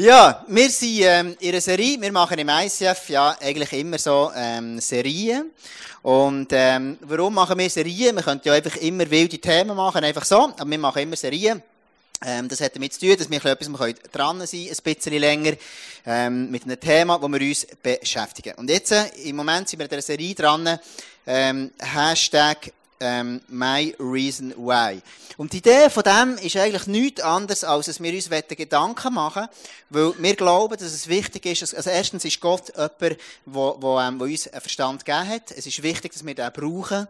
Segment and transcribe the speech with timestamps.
[0.00, 2.00] Ja, wir sind ähm, in einer Serie.
[2.00, 5.50] Wir machen im ICF ja eigentlich immer so ähm, Serien.
[6.00, 8.16] Und ähm, warum machen wir Serien?
[8.16, 10.54] Wir könnten ja einfach immer wilde Themen machen, einfach so.
[10.56, 11.62] Aber wir machen immer Serien.
[12.24, 15.52] Ähm, das hat damit zu tun, dass wir etwas wir dran sein ein bisschen länger,
[16.06, 18.54] ähm, mit einem Thema, wo wir uns beschäftigen.
[18.54, 20.78] Und jetzt, äh, im Moment sind wir in dieser Serie dran,
[21.26, 25.00] ähm, Hashtag ähm, My Reason Why.
[25.36, 29.48] Und die Idee von dem ist eigentlich nichts anderes, als dass wir uns Gedanken machen
[29.90, 34.18] weil wir glauben, dass es wichtig ist, also erstens ist Gott jemand, der, der, ähm,
[34.18, 35.50] der uns einen Verstand gegeben hat.
[35.50, 37.08] Es ist wichtig, dass wir den brauchen.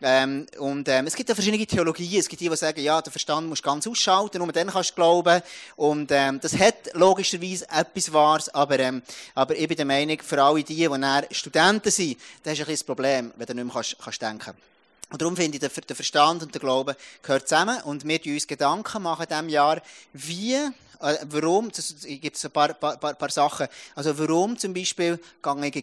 [0.00, 2.20] Ähm, und ähm, es gibt ja verschiedene Theologien.
[2.20, 4.94] Es gibt die, die sagen, ja, der Verstand muss ganz ausschalten, nur dann kannst du
[4.94, 5.42] glauben.
[5.76, 9.02] Und ähm, das hat logischerweise etwas Wahres, aber, ähm,
[9.34, 12.74] aber ich bin der Meinung, für alle die, die Studenten sind, das ist ein bisschen
[12.74, 14.77] das Problem, wenn du nicht mehr kannst, kannst denken kannst.
[15.10, 17.80] Und darum finde ich, der Verstand und der Glaube gehört zusammen.
[17.82, 19.80] Und wir machen uns Gedanken machen in diesem Jahr,
[20.12, 23.68] wie, äh, warum, es gibt ein paar, paar, paar, Sachen.
[23.94, 25.82] Also, warum zum Beispiel gehe ich in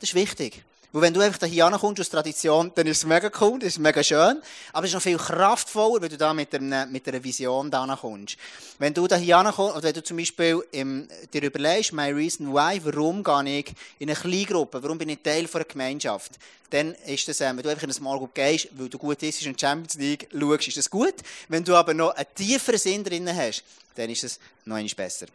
[0.00, 0.64] Das ist wichtig.
[0.94, 3.78] Weil wenn du einfach hier ankommst aus Tradition, dann ist es mega cool, das ist
[3.80, 4.40] mega schön.
[4.72, 7.82] Aber es ist noch viel kraftvoller, wenn du da mit, einer, mit einer Vision da
[7.82, 8.36] ankommst.
[8.78, 12.54] Wenn du da hier ankommst, oder wenn du zum Beispiel im, dir überlegst, my reason
[12.54, 16.30] why, warum gehe ich in eine Kleingruppe, warum bin ich Teil von einer Gemeinschaft,
[16.70, 19.18] dann ist das, äh, wenn du einfach in eine Small Group gehst, weil du gut
[19.18, 21.14] bist in der Champions League schaust, ist das gut.
[21.48, 23.64] Wenn du aber noch einen tieferen Sinn drin hast,
[23.96, 25.26] dann ist es noch einmal besser.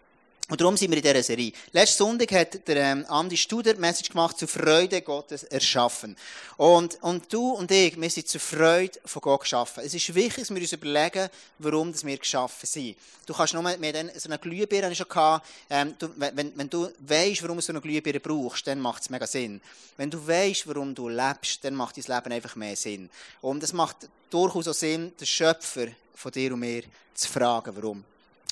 [0.49, 1.53] Und darum sind wir in dieser Serie.
[1.73, 6.17] Letzten Sonntag hat der ähm, Andi Studer Message gemacht zu Freude Gottes erschaffen.
[6.57, 9.83] Und, und du und ich, wir sind zur Freude von Gott geschaffen.
[9.85, 12.97] Es ist wichtig, dass wir uns überlegen, warum wir geschaffen sind.
[13.27, 16.89] Du kannst nur, wir dann so eine Glühbirne schon gehabt, ähm, du, wenn, wenn du
[16.97, 19.61] weißt, warum du so eine Glühbirne brauchst, dann macht es mega Sinn.
[19.97, 23.11] Wenn du weißt, warum du lebst, dann macht dein Leben einfach mehr Sinn.
[23.41, 26.81] Und es macht durchaus auch Sinn, den Schöpfer von dir und mir
[27.13, 28.03] zu fragen, warum.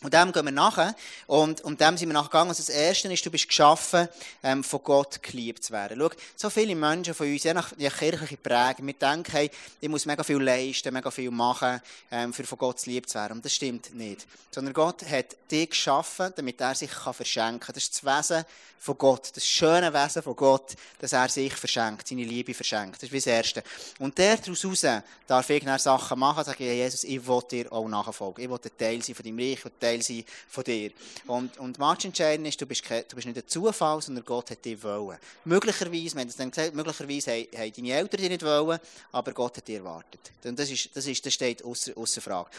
[0.04, 0.96] Und dem gehen wir nachher.
[1.26, 2.50] Und, und dem sind wir nachgegangen.
[2.50, 4.08] Also das Erste ist, du bist geschaffen,
[4.44, 5.98] ähm, von Gott geliebt zu werden.
[6.00, 9.50] Schau, so viele Menschen von uns, je nach je kirchliche Prägung, wir denken, hey,
[9.82, 13.38] ich muss mega viel leisten, mega viel machen, ähm, für von Gott geliebt zu werden.
[13.38, 14.28] Und das stimmt nicht.
[14.52, 17.74] Sondern Gott hat dich geschaffen, damit er sich kann verschenken kann.
[17.74, 18.46] Das ist das Wesen
[18.80, 19.32] von Gott.
[19.36, 22.98] Das schöne Wesen von Gott, dass er sich verschenkt, seine Liebe verschenkt.
[22.98, 23.64] Das ist wie das Erste.
[24.00, 28.44] Und daraus heraus darf dann Sachen machen, sage ich, Jesus, ich will dir auch nachfolgen.
[28.44, 30.92] Ich will ein Teil sein von deinem Reich, Teil sein von dir.
[31.28, 34.64] Und, und was entscheidend ist, du bist, du bist nicht ein Zufall, sondern Gott hat
[34.64, 35.18] dich wollen.
[35.46, 38.80] Möglicherweise, wir haben es dann gesagt, möglicherweise haben, deine Eltern dich nicht wollen,
[39.12, 40.20] aber Gott hat dich erwartet.
[40.44, 42.50] Und das, ist, das, ist, das steht außer, außer Frage.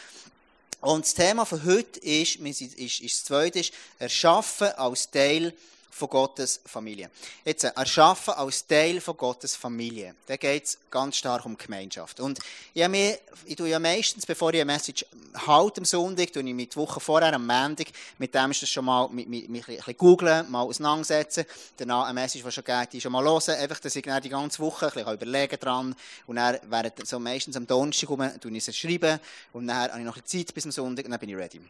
[0.81, 5.53] Und das Thema von heute ist, ist, ist, ist das zweite, ist, erschaffen als Teil
[5.99, 7.11] von Gottes Familie.
[7.43, 10.15] Jetzt, erschaffen als Teil von Gottes Familie.
[10.25, 12.21] Da geht es ganz stark um Gemeinschaft.
[12.21, 12.39] Und
[12.73, 16.53] ich, mir, ich tue ja meistens, bevor ich eine Message halte am Sonntag, tue ich
[16.53, 19.75] mit Woche vorher, am Montag, mit dem ist das schon mal, mit, mit, mit ein
[19.75, 21.45] bisschen googeln, mal auseinandersetzen,
[21.77, 24.59] danach eine Message, die schon geht, die schon mal hören, einfach, dass ich die ganze
[24.59, 25.95] Woche ein bisschen überlegen dran
[26.27, 29.19] und dann während, so meistens am Donnerstag rum, tue ich es schreiben
[29.53, 31.61] und dann habe ich noch ein Zeit bis am Sonntag und dann bin ich ready.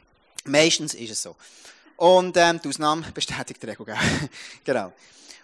[0.45, 1.35] Meistens ist es so.
[1.97, 3.85] Und ähm, die Ausnahme bestätigt die Regel.
[4.63, 4.93] genau.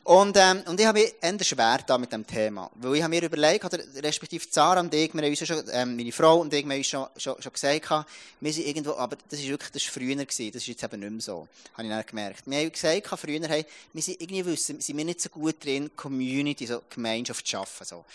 [0.05, 2.69] Und, ähm, und ich habe mich eher schwer da mit dem Thema.
[2.75, 5.95] Weil ich habe mir überlegt, oder respektive Zara und ich, wir haben uns schon, ähm,
[5.95, 8.05] meine Frau und ich, wir haben uns schon, schon, schon gesagt,
[8.39, 10.99] wir sind irgendwo, aber das ist wirklich, das ist früher gewesen, das ist jetzt eben
[10.99, 11.47] nicht mehr so.
[11.73, 12.43] Habe ich dann gemerkt.
[12.45, 15.89] Wir haben gesagt, früher, hey, wir sind irgendwie wissen, sind wir nicht so gut drin,
[15.95, 18.05] Community, so Gemeinschaft zu schaffen, so.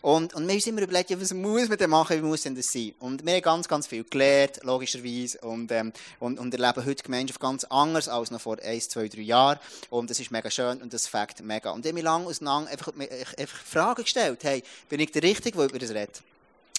[0.00, 2.42] Und, und wir haben uns immer überlegt, ja, was muss man denn machen, wie muss
[2.42, 2.94] denn das sein?
[3.00, 7.40] Und wir haben ganz, ganz viel gelernt, logischerweise, und, ähm, und, und erleben heute Gemeinschaft
[7.40, 9.58] ganz anders als noch vor ein, zwei, drei Jahren.
[9.90, 11.70] Und das ist mega schön und das Fakt echt mega.
[11.70, 12.92] Und ich habe mich lange auseinander einfach,
[13.38, 14.42] einfach Fragen gestellt.
[14.42, 16.22] Hey, bin ich der Richtige, der über das redet?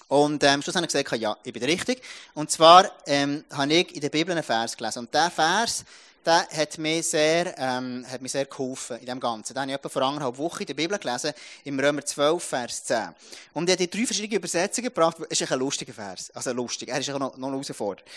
[0.07, 2.01] Und ähm, schlussendlich habe ich gesagt, ja, ich bin der Richtige.
[2.33, 4.99] Und zwar ähm, habe ich in der Bibel einen Vers gelesen.
[4.99, 5.85] Und dieser Vers,
[6.25, 9.53] der hat mir sehr, ähm, hat mir sehr geholfen in dem Ganzen.
[9.53, 11.31] Den habe ich etwa vor anderthalb Wochen in der Bibel gelesen,
[11.63, 13.09] im Römer 12, Vers 10.
[13.53, 15.17] Und er hat die drei verschiedene Übersetzungen gebracht.
[15.29, 16.31] Es ist ein lustiger Vers.
[16.33, 16.89] Also lustig.
[16.89, 18.09] Er ist noch, noch eine Herausforderung.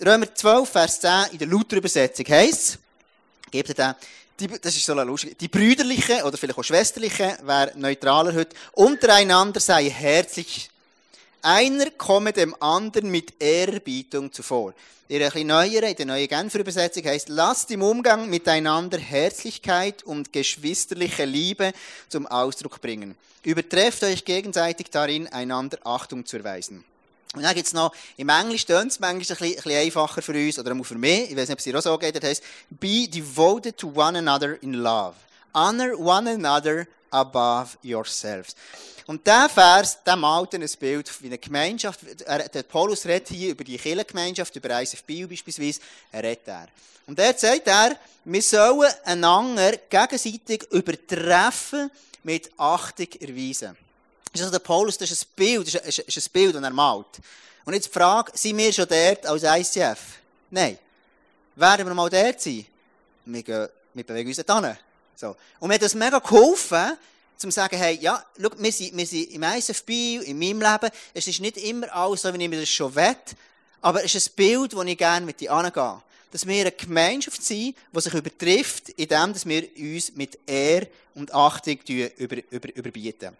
[0.00, 2.78] Römer 12, Vers 10 in der Luther-Übersetzung heisst
[3.50, 3.96] gebt ihr
[4.40, 9.60] die, das ist so lustig, die brüderliche oder vielleicht auch schwesterliche, wäre neutraler heute, untereinander
[9.60, 10.70] sei herzlich.
[11.42, 14.74] Einer komme dem anderen mit Ehrerbietung zuvor.
[15.08, 20.32] In der neueren, in der neuen Genfer Übersetzung heißt, lasst im Umgang miteinander Herzlichkeit und
[20.32, 21.72] geschwisterliche Liebe
[22.08, 23.16] zum Ausdruck bringen.
[23.42, 26.84] Übertrefft euch gegenseitig darin, einander Achtung zu erweisen.
[27.34, 30.58] Und dann gibt es noch, im Englisch tönt es manchmal ein bisschen einfacher für uns,
[30.58, 32.42] oder auch für mich, ich weiß nicht, ob es dir auch so geht, das heißt,
[32.70, 35.14] be devoted to one another in love.
[35.54, 38.56] Honor one another above yourselves.
[39.06, 42.00] Und der Vers, der malt ein Bild wie eine Gemeinschaft.
[42.24, 45.80] Er, der Paulus redet hier über die Kirchengemeinschaft, über ISF Bio beispielsweise,
[46.12, 46.68] er redet er.
[47.06, 51.90] Und er sagt er, wir sollen einander gegenseitig übertreffen
[52.22, 53.76] mit Achtung erweisen.
[54.32, 56.54] Das ist also der Paulus, das ist ein Bild, das ist ein, ist ein Bild,
[56.54, 57.18] das er malt.
[57.64, 59.98] Und jetzt die Frage, sind wir schon dort als ICF?
[60.50, 60.78] Nein.
[61.56, 62.64] Werden wir mal dort sein?
[63.24, 64.76] Wir, gehen, wir bewegen uns dorthin.
[65.16, 65.36] So.
[65.58, 66.96] Und mir hat das mega geholfen,
[67.36, 69.90] zum zu sagen, hey, ja, schau, wir sind, wir sind im ISFB,
[70.24, 73.16] in meinem Leben, es ist nicht immer alles so, wie ich mir das schon will,
[73.82, 76.02] aber es ist ein Bild, das ich gerne mit dir angehe.
[76.30, 81.78] Dass wir eine Gemeinschaft sind, die sich übertrifft, indem wir uns mit Ehr und Achtung
[81.86, 83.36] über, über, überbieten.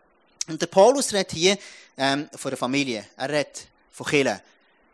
[0.51, 1.57] Und der Paulus redet hier
[1.97, 3.07] ähm, von der Familie.
[3.17, 4.41] Er redet von Killen.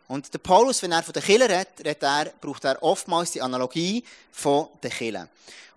[0.07, 3.41] Und der Paulus, wenn er von den Killen redet, redet er, braucht er oftmals die
[3.41, 5.27] Analogie von den Killen.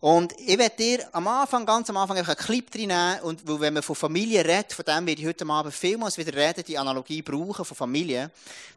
[0.01, 3.21] Und ich werde dir am Anfang, ganz am Anfang, einfach einen Clip reinnehmen.
[3.21, 6.65] Und wenn man von Familie redet, von dem werde ich heute Abend vielmals wieder reden,
[6.67, 8.31] die Analogie brauchen von Familie,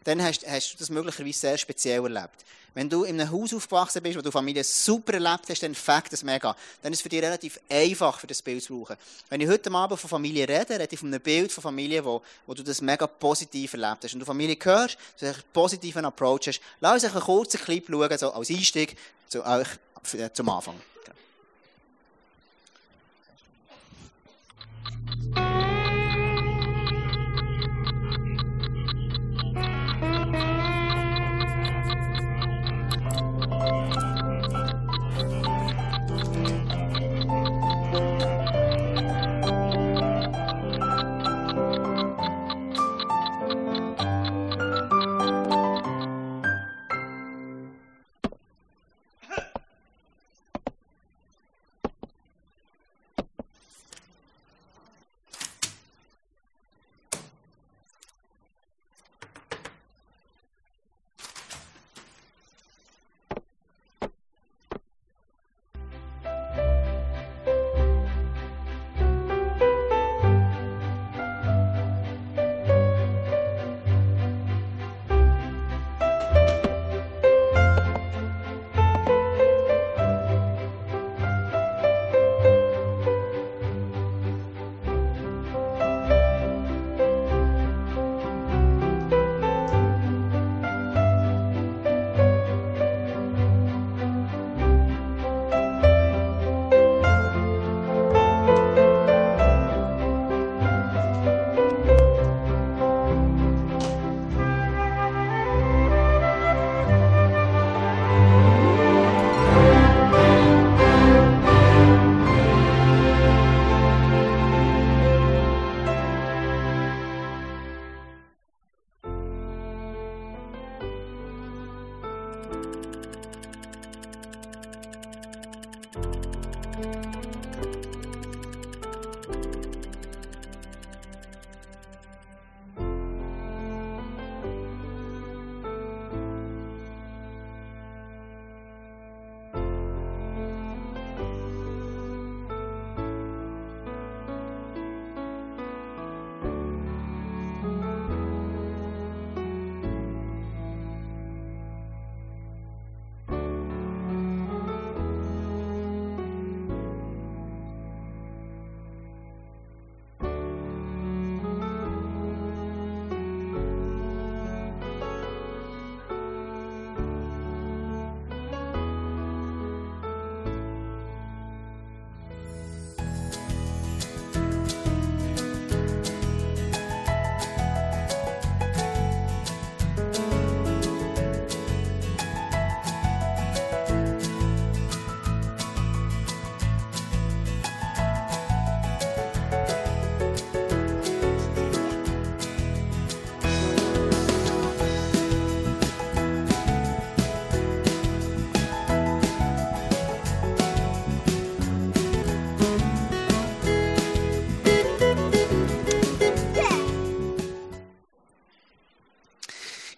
[0.03, 2.43] dann hast, hast du das möglicherweise sehr speziell erlebt.
[2.73, 6.11] Wenn du in einem Haus aufgewachsen bist, wo du Familie super erlebt hast, dann fängt
[6.11, 6.57] das mega.
[6.81, 8.97] Dann ist es für dich relativ einfach, für das Bild zu brauchen.
[9.29, 12.21] Wenn ich heute Abend von Familie rede, rede ich von einem Bild von Familie, wo,
[12.47, 14.13] wo du das mega positiv erlebt hast.
[14.13, 18.17] Und du Familie hörst, du einen positiven Approach hast, lass uns einen kurzen Clip schauen,
[18.17, 18.97] so als Einstieg
[19.29, 19.67] zu euch,
[20.33, 20.75] zum Anfang.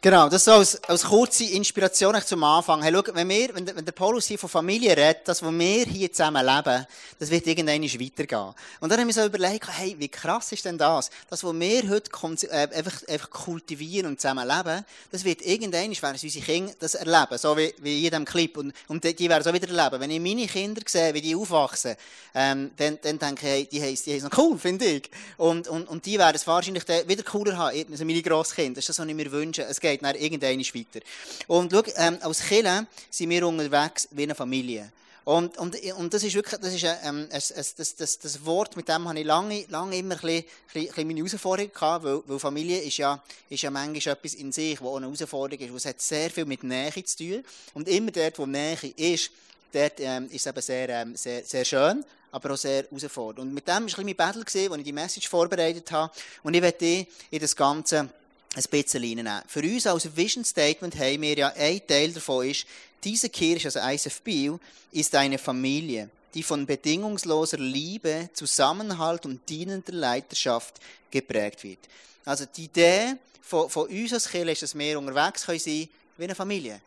[0.06, 2.84] Genau, das so als, als kurze Inspiration zum Anfang.
[2.84, 5.86] Hey, schau, wenn, wir, wenn, wenn der Paulus hier von Familie redet, das, was wir
[5.86, 6.86] hier zusammen leben,
[7.18, 8.54] das wird irgendwann weitergehen.
[8.82, 11.10] Und dann haben wir so überlegt, hey, wie krass ist denn das?
[11.28, 12.12] Das, was wir heute
[12.52, 17.38] äh, einfach, einfach kultivieren und zusammen leben, das wird irgendwann, werden unsere Kinder das erleben,
[17.40, 18.56] so wie, wie in jedem Clip.
[18.58, 20.00] Und, und die, die werden es auch wieder erleben.
[20.00, 21.96] Wenn ich meine Kinder sehe, wie die aufwachsen,
[22.36, 25.10] ähm, dann, dann denke ich, hey, die haben es noch cool, finde ich.
[25.38, 28.76] Und, und, und die werden es wahrscheinlich wieder cooler haben, also meine Grosskinder.
[28.76, 29.64] Das ist das, was ich mir wünsche.
[29.64, 31.06] Es geht geht dann irgendwann weiter.
[31.48, 34.92] Und schau, ähm, als Kirche sind wir unterwegs wie eine Familie.
[35.26, 38.88] Und, und, und das ist wirklich, das ist ähm, ein, das, das, das Wort, mit
[38.88, 42.38] dem habe ich lange, lange immer ein bisschen, ein bisschen meine Herausforderung gehabt, weil, weil
[42.38, 45.86] Familie ist ja, ist ja manchmal etwas in sich, wo eine Herausforderung ist, wo es
[45.88, 47.44] hat sehr viel mit Nähe zu tun.
[47.74, 49.32] Und immer dort, wo Nähe ist,
[49.74, 53.50] dort ähm, ist es eben sehr, ähm, sehr, sehr schön, aber auch sehr herausfordernd.
[53.50, 56.14] Und mit dem war ein bisschen mein Battle, als ich die Message vorbereitet habe.
[56.44, 58.12] Und ich werde in das Ganze
[58.56, 59.42] ein bisschen reinnehmen.
[59.48, 62.66] Für uns als Vision Statement haben wir ja, ein Teil davon ist,
[63.04, 64.60] diese Kirche, also ISF Biel,
[64.92, 70.76] ist eine Familie, die von bedingungsloser Liebe, Zusammenhalt und dienender Leiterschaft
[71.12, 71.80] geprägt wird.
[72.24, 76.24] Also die Idee von, von uns als Kirche ist, dass wir unterwegs können sein wie
[76.24, 76.82] eine Familie.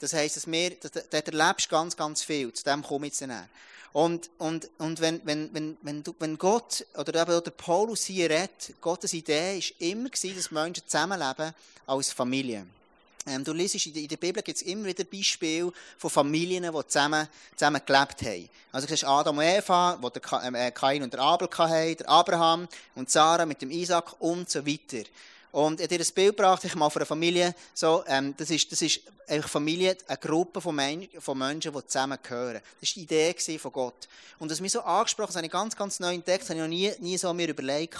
[0.00, 2.52] Das heisst, dass wir, dort erlebst ganz, ganz viel.
[2.52, 3.32] Zu dem komme ich jetzt.
[3.92, 8.28] Und, und, und wenn, wenn, wenn, wenn, du, wenn Gott, oder eben der Paulus hier
[8.28, 11.54] redet, Gottes Idee war immer, dass Menschen zusammenleben
[11.86, 12.66] als Familie.
[13.28, 17.26] Ähm, du liest, in der Bibel gibt es immer wieder Beispiele von Familien, die zusammen,
[17.56, 18.48] zusammen gelebt haben.
[18.70, 22.08] Also du siehst Adam und Eva, die der äh, Kain und der Abel hatten, der
[22.08, 25.08] Abraham und Sarah mit dem Isaac und so weiter.
[25.56, 28.70] Und ich dir ein Bild gebracht, ich mal von einer Familie, so, ähm, das ist,
[28.70, 32.60] das ist eine Familie, eine Gruppe von, Men von Menschen, die zusammengehören.
[32.78, 34.06] Das war die Idee von Gott.
[34.38, 36.62] Und das mich so angesprochen, das habe ich ganz, ganz neu entdeckt, das habe ich
[36.62, 37.98] noch nie, nie so mir überlegt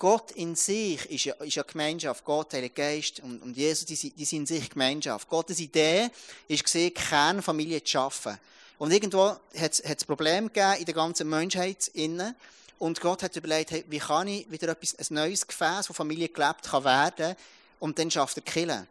[0.00, 2.24] Gott in sich ist ja, ist ja Gemeinschaft.
[2.24, 5.28] Gott, Heiliger Geist und, und Jesus, die, die sind in sich Gemeinschaft.
[5.28, 6.08] Gottes Idee
[6.48, 8.36] ist gesehen, Kernfamilie zu schaffen.
[8.78, 12.34] Und irgendwo hat es Probleme gegeben in der ganzen Menschheit innen.
[12.80, 16.28] Und Gott hat überlegt, hey, wie kann ich wieder etwas, ein neues Gefäß, das Familie
[16.28, 17.36] gelebt kann werden,
[17.78, 18.86] und dann schafft er Killen.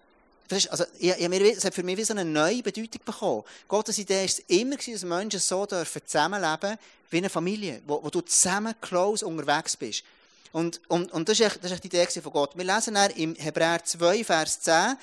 [0.52, 3.44] Also, ich, ich, es hat für mich wie so eine neue Bedeutung bekommen.
[3.68, 6.78] Gottes Idee ist immer dass Menschen so dürfen zusammenleben
[7.10, 10.04] wie eine Familie, wo, wo du zusammen close unterwegs bist.
[10.52, 12.56] Und, und, und das, ist echt, das ist echt die Idee von Gott.
[12.56, 14.98] Wir lesen dann im Hebräer 2, Vers 10,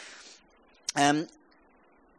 [0.97, 1.27] ähm,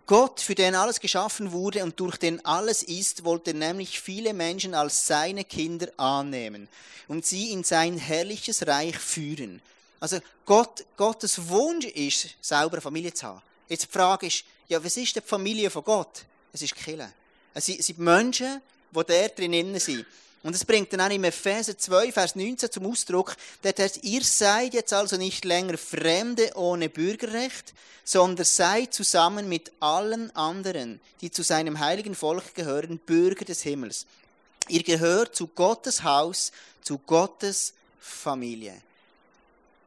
[0.08, 4.74] Gott, für den alles geschaffen wurde und durch den alles ist, wollte nämlich viele Menschen
[4.74, 6.70] als seine Kinder annehmen
[7.10, 9.62] und sie in sein herrliches Reich führen.
[10.00, 13.42] Also Gott, Gottes Wunsch ist, selber eine Familie zu haben.
[13.68, 16.24] Jetzt die Frage ist, ja, was ist die Familie von Gott?
[16.54, 17.12] Es ist Kille.
[17.54, 18.62] Es sind Menschen,
[18.92, 20.06] die da drinnen sind.
[20.48, 24.24] Und es bringt dann auch im Epheser 2, Vers 19 zum Ausdruck, dort heißt, ihr
[24.24, 27.74] seid jetzt also nicht länger Fremde ohne Bürgerrecht,
[28.06, 34.06] sondern seid zusammen mit allen anderen, die zu seinem heiligen Volk gehören, Bürger des Himmels.
[34.70, 38.82] Ihr gehört zu Gottes Haus, zu Gottes Familie.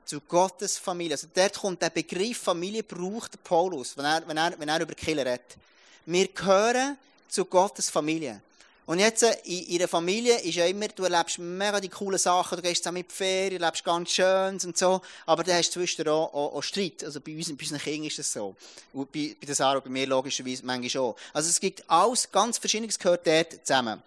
[0.05, 1.15] Zu Gottes Familie.
[1.15, 4.93] Also dort kommt der Begriff Familie, braucht Paulus, wenn er, wenn er, wenn er über
[4.93, 5.57] Killer redet.
[6.05, 6.99] Wir gehören
[7.29, 8.43] zu Gottes Familie.
[8.91, 12.57] Und jetzt äh, in ihrer Familie ist ja immer, du erlebst mega die coolen Sachen,
[12.57, 16.13] du gehst zusammen mit die Ferien, erlebst ganz Schönes und so, aber du hast zwischendurch
[16.13, 17.05] auch, auch, auch Streit.
[17.05, 18.57] Also bei, uns, bei unseren Kindern ist das so.
[18.93, 21.17] Und bei, bei der Sarah bei mir logischerweise manchmal auch.
[21.33, 24.03] Also es gibt alles, ganz Verschiedenes gehört dort zusammen.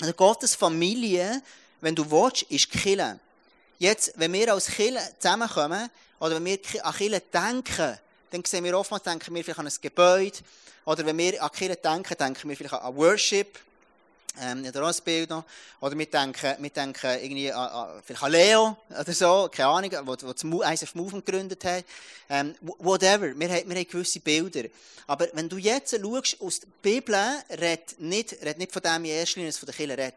[0.00, 1.42] Also Gottes Familie,
[1.80, 3.18] wenn du willst, ist Kille.
[3.80, 5.90] Jetzt, wenn wir als Kille zusammenkommen,
[6.20, 7.98] oder wenn wir an Kille denken,
[8.30, 10.38] dann sehen wir oftmals, denken wir vielleicht an ein Gebäude,
[10.84, 13.58] oder wenn wir an Kille denken, denken wir vielleicht an Worship,
[14.40, 15.44] ähm, in der Ausbildung.
[15.80, 19.90] Oder wir denken, wir denken irgendwie an, an, vielleicht an Leo oder so, keine Ahnung,
[20.04, 20.44] wo, wo das
[20.82, 21.84] ISF Movement gegründet hat.
[22.28, 23.38] Ähm, whatever.
[23.38, 24.68] Wir haben, wir haben gewisse Bilder.
[25.06, 27.16] Aber wenn du jetzt schaust, aus der Bibel
[27.50, 30.14] redet nicht, redet nicht von dem in erster Linie, von der Kirche redet.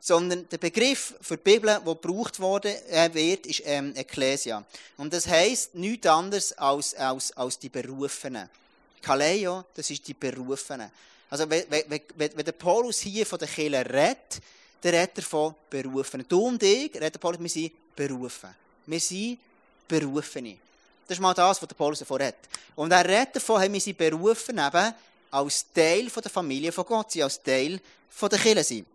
[0.00, 4.64] Sondern der Begriff für die Bibel, der gebraucht worden äh, wird, ist ähm, Ecclesia.
[4.96, 8.50] Und das heisst nichts anderes als, als, als die Berufenen.
[9.00, 10.90] Kaleo, das ist die Berufenen.
[11.32, 14.42] Also, wenn, der Paulus hier von der Kirche redet,
[14.82, 16.26] dann redet er von Berufen.
[16.28, 18.54] Du und ich, redet Paulus, wir sind berufen.
[18.84, 19.38] Wir sind
[19.88, 20.58] Berufene.
[21.08, 22.36] Das ist mal das, was der Paulus davon redet.
[22.76, 24.94] Und er redet davon, wir sind berufen, eben
[25.30, 27.80] als Teil der Familie von Gott, sie als Teil
[28.20, 28.86] der Kirche sind.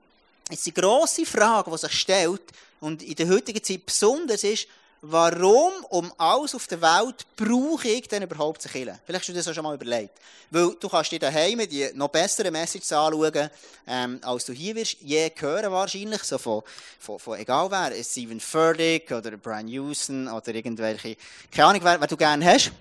[0.51, 2.43] Jetzt die grosse Frage, die sich stellt,
[2.81, 4.67] und in der heutigen Zeit besonders ist,
[5.01, 8.97] warum um alles auf der Welt brauche ich denn überhaupt zu killen?
[9.05, 10.17] Vielleicht hast du das auch schon mal überlegt.
[10.49, 13.49] Weil du kannst dir daheim die noch bessere Messages anschauen,
[13.87, 16.63] ähm, als du hier wirst je hören wahrscheinlich, so von,
[16.99, 21.17] von, egal wer, Stephen Furtick oder Brian Houston oder irgendwelche,
[21.51, 22.71] keine Ahnung, wer, wer du gerne hast.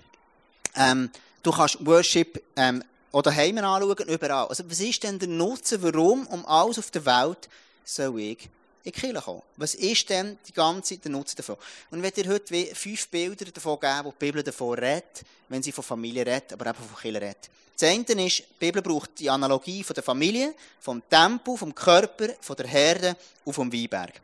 [0.75, 1.09] Ähm,
[1.43, 4.47] du kannst Worship ähm, oder daheim anschauen, überall.
[4.47, 7.49] Also was ist denn der Nutzen, warum um alles auf der Welt
[7.83, 8.49] soll ich
[8.87, 9.41] in die Kirche kommen.
[9.57, 11.57] Was ist denn die ganze der Nutzen davon?
[11.91, 15.71] Und ich dir heute fünf Bilder davon geben, wo die Bibel davon redet, wenn sie
[15.71, 17.49] von Familie redet, aber eben von Kirche redet.
[17.77, 22.29] Das eine ist, die Bibel braucht die Analogie von der Familie, vom Tempel, vom Körper,
[22.39, 24.21] von der Herde und vom Weinberg.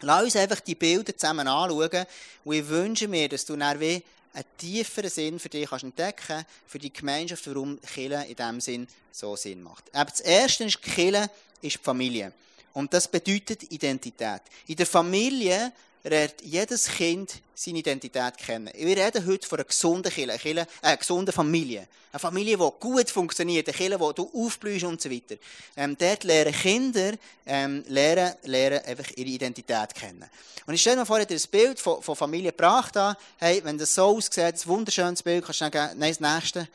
[0.00, 2.06] Lass uns einfach die Bilder zusammen anschauen
[2.44, 4.02] und ich wünsche mir, dass du dann wie
[4.32, 8.88] einen tieferen Sinn für dich kannst entdecken für die Gemeinschaft, warum Kirche in diesem Sinn
[9.12, 9.84] so Sinn macht.
[9.94, 11.28] Aber das Erste ist, ist
[11.62, 12.32] die Familie.
[12.74, 14.42] Und das bedeutet Identität.
[14.66, 18.70] In der Familie lernt jedes Kind seine Identität kennen.
[18.74, 21.86] Wir reden heute von einer gesunden Kirche, eine, äh, gesunden Familie.
[22.12, 25.36] Eine Familie, die gut funktioniert, eine Kirche, wo du aufblühst und so weiter.
[25.76, 27.12] Ähm, dort lernen Kinder
[27.46, 30.24] ähm, lernen, lernen einfach ihre Identität kennen.
[30.66, 32.94] Und ich stelle mir vor, ich das Bild von, von Familie gebracht.
[33.38, 36.68] Hey, wenn das so aussieht, ein wunderschönes Bild, kannst du sagen, nein, das nächste.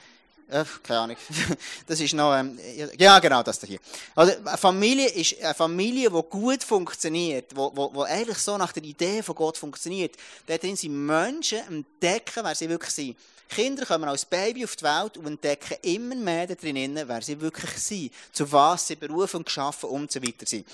[0.49, 1.17] Äh, keine Ahnung.
[1.87, 2.57] Das ist noch, ähm,
[2.97, 3.79] ja, genau, das hier.
[4.15, 8.71] Also, eine Familie ist eine Familie, die gut funktioniert, wo, wo, wo eigentlich so nach
[8.71, 10.15] der Idee von Gott funktioniert.
[10.47, 13.17] Dort drin sind Menschen entdecken, wer sie wirklich sind.
[13.47, 17.71] Kinder kommen als Baby auf die Welt und entdecken immer mehr drinnen, wer sie wirklich
[17.71, 20.67] sind, zu was sie berufen und geschaffen und so weiter sind.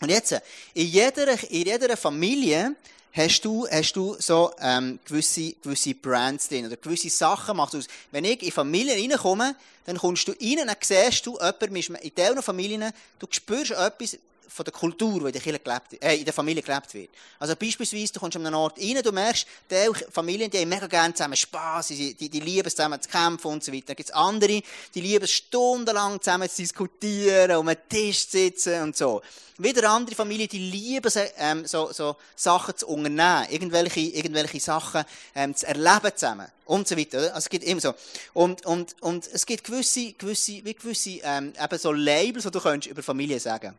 [0.00, 0.32] Und jetzt,
[0.74, 2.74] in jeder, in jeder Familie
[3.14, 7.78] hast du, hast du so ähm, gewisse, gewisse Brands drin oder gewisse Sachen machst du
[7.78, 7.86] aus.
[8.10, 9.54] Wenn ich in Familien reinkomme,
[9.86, 14.64] dann kommst du rein, dann siehst du jemanden, in diesen Familien, du spürst etwas, von
[14.64, 17.10] der Kultur, die in der, gelebt, äh, in der Familie gelebt wird.
[17.38, 20.86] Also beispielsweise, du kommst an einen Ort rein, du merkst, die Familien, die haben mega
[20.86, 23.86] gerne zusammen Spass, die, die, die lieben es zusammen zu kämpfen und so weiter.
[23.88, 24.62] Dann gibt es andere,
[24.94, 29.22] die lieben es stundenlang zusammen zu diskutieren, um einen Tisch zu sitzen und so.
[29.58, 35.04] Wieder andere Familien, die lieben es, ähm, so, so Sachen zu unternehmen, irgendwelche, irgendwelche Sachen
[35.34, 37.18] ähm, zu erleben zusammen und so weiter.
[37.18, 37.94] Also es gibt immer so.
[38.32, 42.60] Und, und, und es gibt gewisse, gewisse, wie gewisse ähm, eben so Labels, die du
[42.60, 43.78] könntest über Familie sagen.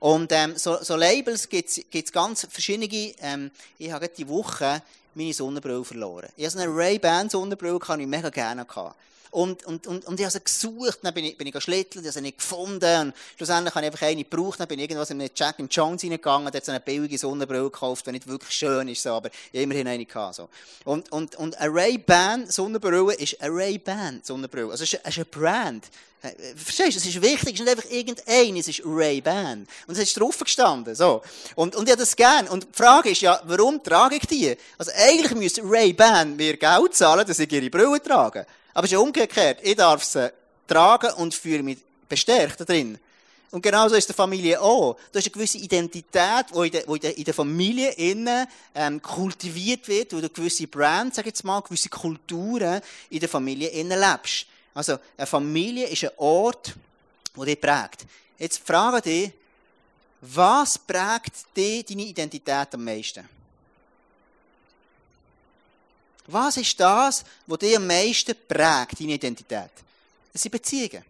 [0.00, 2.86] Und ähm, so, so Labels gibt es ganz verschiedene.
[3.20, 4.82] Ähm, ich habe die Woche
[5.14, 6.28] meine Sonnenbrille verloren.
[6.36, 8.94] Ich habe so eine Ray-Ban Sonnenbrille, die ich mega gerne hatte.
[9.36, 12.08] Und, und, und, und ich habe sie gesucht, dann bin ich, bin ich geschlittelt, ich
[12.08, 13.08] habe sie nicht gefunden.
[13.08, 15.74] Und schlussendlich habe ich einfach eine gebraucht, dann bin ich irgendwas in einen Jack and
[15.74, 19.10] Jones reingegangen, der hat so eine billige Sonnenbrille gekauft, die nicht wirklich schön ist, so,
[19.10, 20.48] aber immerhin eine gehabt, so.
[20.86, 24.70] Und, und, und eine Ray-Ban Sonnenbrille ist eine Ray-Ban Sonnenbrille.
[24.70, 25.84] Also es ist, es ist eine Brand.
[26.22, 27.00] Äh, verstehst du?
[27.00, 29.66] Es ist wichtig, es ist nicht einfach irgendein, es ist Ray-Ban.
[29.86, 31.20] Und es ist drauf gestanden, so.
[31.56, 32.48] Und, und ich habe das gern.
[32.48, 34.56] Und die Frage ist ja, warum trage ich die?
[34.78, 38.46] Also eigentlich müsste Ray-Ban mir Geld zahlen, dass ich ihre Brille trage.
[38.76, 39.60] Aber es ist ja umgekehrt.
[39.62, 40.30] Ich darf sie
[40.66, 42.98] tragen und fühle mich bestärkt da drin.
[43.50, 44.98] Und genauso ist der Familie auch.
[45.12, 50.28] Du hast eine gewisse Identität, die in der, Familie innen, ähm, kultiviert wird, wo du
[50.28, 54.44] gewisse Brands, sag ich jetzt mal, gewisse Kulturen in der Familie innen lebst.
[54.74, 56.74] Also, eine Familie ist ein Ort,
[57.34, 58.04] der dich prägt.
[58.36, 59.32] Jetzt frage dich,
[60.20, 63.26] was prägt dich, deine Identität am meisten?
[66.28, 69.70] Was ist das, was dich am meisten prägt, deine Identität?
[70.32, 71.04] Das sind Beziehungen.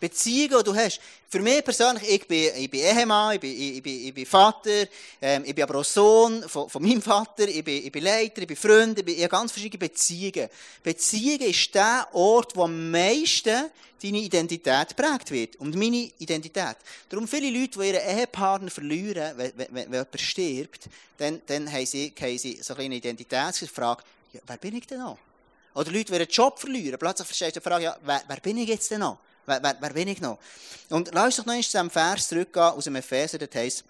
[0.00, 1.00] Beziehungen, die du hast.
[1.28, 4.86] Für mich persönlich, ich bin, ich bin Ehemann, ich bin, ich bin, ich bin Vater,
[5.20, 8.40] ähm, ich bin aber auch Sohn von, von meinem Vater, ich bin, ich bin Leiter,
[8.40, 10.48] ich bin Freund, ich, bin, ich habe ganz verschiedene Beziehungen.
[10.82, 13.70] Beziehungen ist der Ort, wo am meisten
[14.02, 15.56] deine Identität prägt wird.
[15.56, 16.76] Und meine Identität.
[17.08, 21.84] Darum viele Leute, die ihren Ehepartner verlieren, wenn, wenn, wenn jemand stirbt, dann, dann haben
[21.84, 25.18] sie, haben sie so eine Identitätsfrage, ja, wer bin ich denn noch?
[25.74, 28.58] Oder Leute, die ihren Job verlieren, plötzlich verstehst du die Frage, ja, wer, wer bin
[28.58, 29.18] ich jetzt denn noch?
[29.46, 30.38] Wer, wer, wer bin ich noch?
[30.90, 33.84] Und lass uns doch noch einmal zu diesem Vers zurückgehen, aus dem Epheser, der heißt,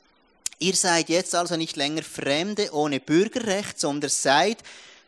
[0.59, 4.59] ihr seid jetzt also nicht länger Fremde ohne Bürgerrecht, sondern seid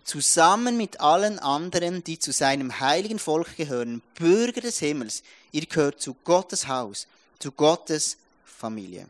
[0.04, 5.22] zusammen mit allen anderen, die zu seinem heiligen Volk gehören, Bürger des Himmels.
[5.52, 7.06] Ihr gehört zu Gottes Haus,
[7.38, 9.06] zu Gottes Familie.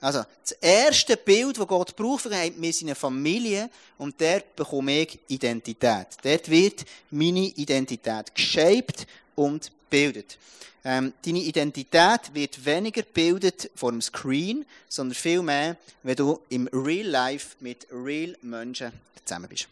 [0.00, 5.18] Also, das erste Bild, das Gott braucht, wir sind eine Familie und dort bekomme ich
[5.28, 6.06] Identität.
[6.22, 10.38] Dort wird meine Identität geshaped und bildet.
[10.82, 16.66] Ähm, deine Identität wird weniger gebildet vor dem Screen, sondern viel mehr, wenn du im
[16.72, 18.92] Real Life mit real Menschen
[19.26, 19.68] zusammen bist.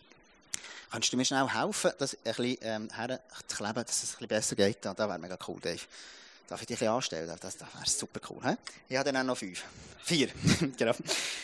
[0.90, 4.56] Kannst du mir schnell helfen, das ein bisschen ähm, herzukleben, dass es ein bisschen besser
[4.56, 4.78] geht?
[4.82, 5.80] Das wäre mega cool, Dave.
[6.48, 7.28] Darf ich dich ein anstellen?
[7.40, 8.42] Das, das wäre super cool.
[8.42, 8.56] He?
[8.88, 9.62] Ich habe dann auch noch fünf.
[10.02, 10.28] Vier.
[10.78, 10.94] genau.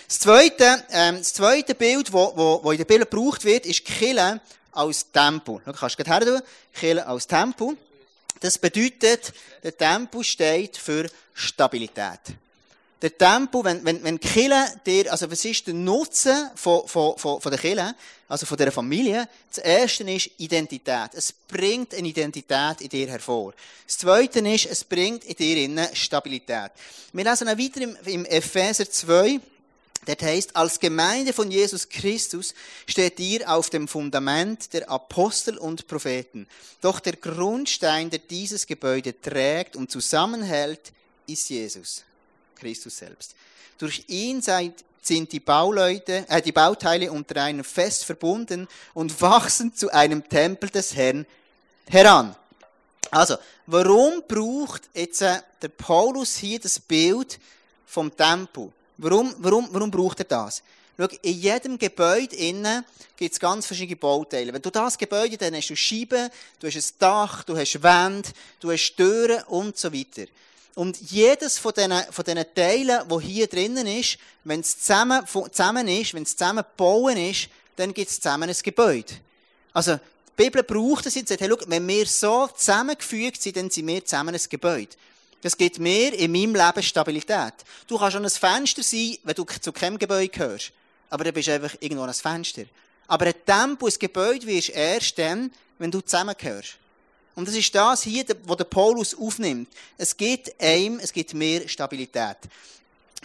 [0.09, 3.67] Das zweite, ähm, das zweite Bild, das wo, wo, wo in der Bibel gebraucht wird,
[3.67, 4.41] ist Kille
[4.73, 5.61] als Tempel.
[5.63, 6.41] Du kannst du her tun.
[6.73, 7.77] Kille als Tempel.
[8.41, 12.21] Das bedeutet, der Tempel steht für Stabilität.
[13.05, 17.39] Der Tempel, wenn, wenn, wenn Kille dir, also was ist der Nutzen von, von, von,
[17.39, 17.95] von der Kille,
[18.27, 19.29] also von der Familie?
[19.51, 21.11] Das erste ist Identität.
[21.13, 23.53] Es bringt eine Identität in dir hervor.
[23.87, 26.71] Das zweite ist, es bringt in dir Stabilität.
[27.13, 29.39] Wir lesen auch weiter im, im Epheser 2,
[30.07, 32.55] das heißt, als Gemeinde von Jesus Christus
[32.87, 36.47] steht ihr auf dem Fundament der Apostel und Propheten.
[36.81, 40.95] Doch der Grundstein, der dieses Gebäude trägt und zusammenhält,
[41.27, 42.03] ist Jesus,
[42.55, 43.35] Christus selbst.
[43.79, 49.75] Durch ihn seid sind die Bauleute, äh, die Bauteile unter einem fest verbunden und wachsen
[49.75, 51.27] zu einem Tempel des Herrn
[51.89, 52.35] heran.
[53.11, 53.37] Also,
[53.67, 57.39] warum braucht jetzt äh, der Paulus hier das Bild
[57.87, 58.73] vom Tempel?
[58.97, 60.63] Warum, warum, warum braucht er das?
[60.97, 62.85] Schau, in jedem Gebäude innen
[63.17, 64.53] gibt es ganz verschiedene Bauteile.
[64.53, 68.29] Wenn du das Gebäude, dann hast du Scheiben, du hast ein Dach, du hast Wände,
[68.61, 70.31] du hast Türen und so weiter.
[70.75, 75.87] Und jedes von diesen, von diesen Teilen, wo hier drinnen ist, wenn es zusammen, zusammen
[75.87, 79.13] ist, wenn es zusammen gebaut ist, dann gibt es zusammen ein Gebäude.
[79.73, 83.71] Also, die Bibel braucht es jetzt, sagt, hey, schau, wenn wir so zusammengefügt sind, dann
[83.71, 84.97] sind wir zusammen ein Gebäude.
[85.43, 87.55] Das gibt mir in meinem Leben Stabilität.
[87.87, 90.73] Du kannst an ein Fenster sein, wenn du zu keinem Gebäude gehörst
[91.15, 92.65] aber dann bist du einfach irgendwo an ein Fenster.
[93.07, 96.77] Aber ein Tempel, ein Gebäude wirst erst dann, wenn du zusammengehörst.
[97.35, 99.69] Und das ist das hier, was der Paulus aufnimmt.
[99.99, 102.37] Es gibt einem, es gibt mehr Stabilität.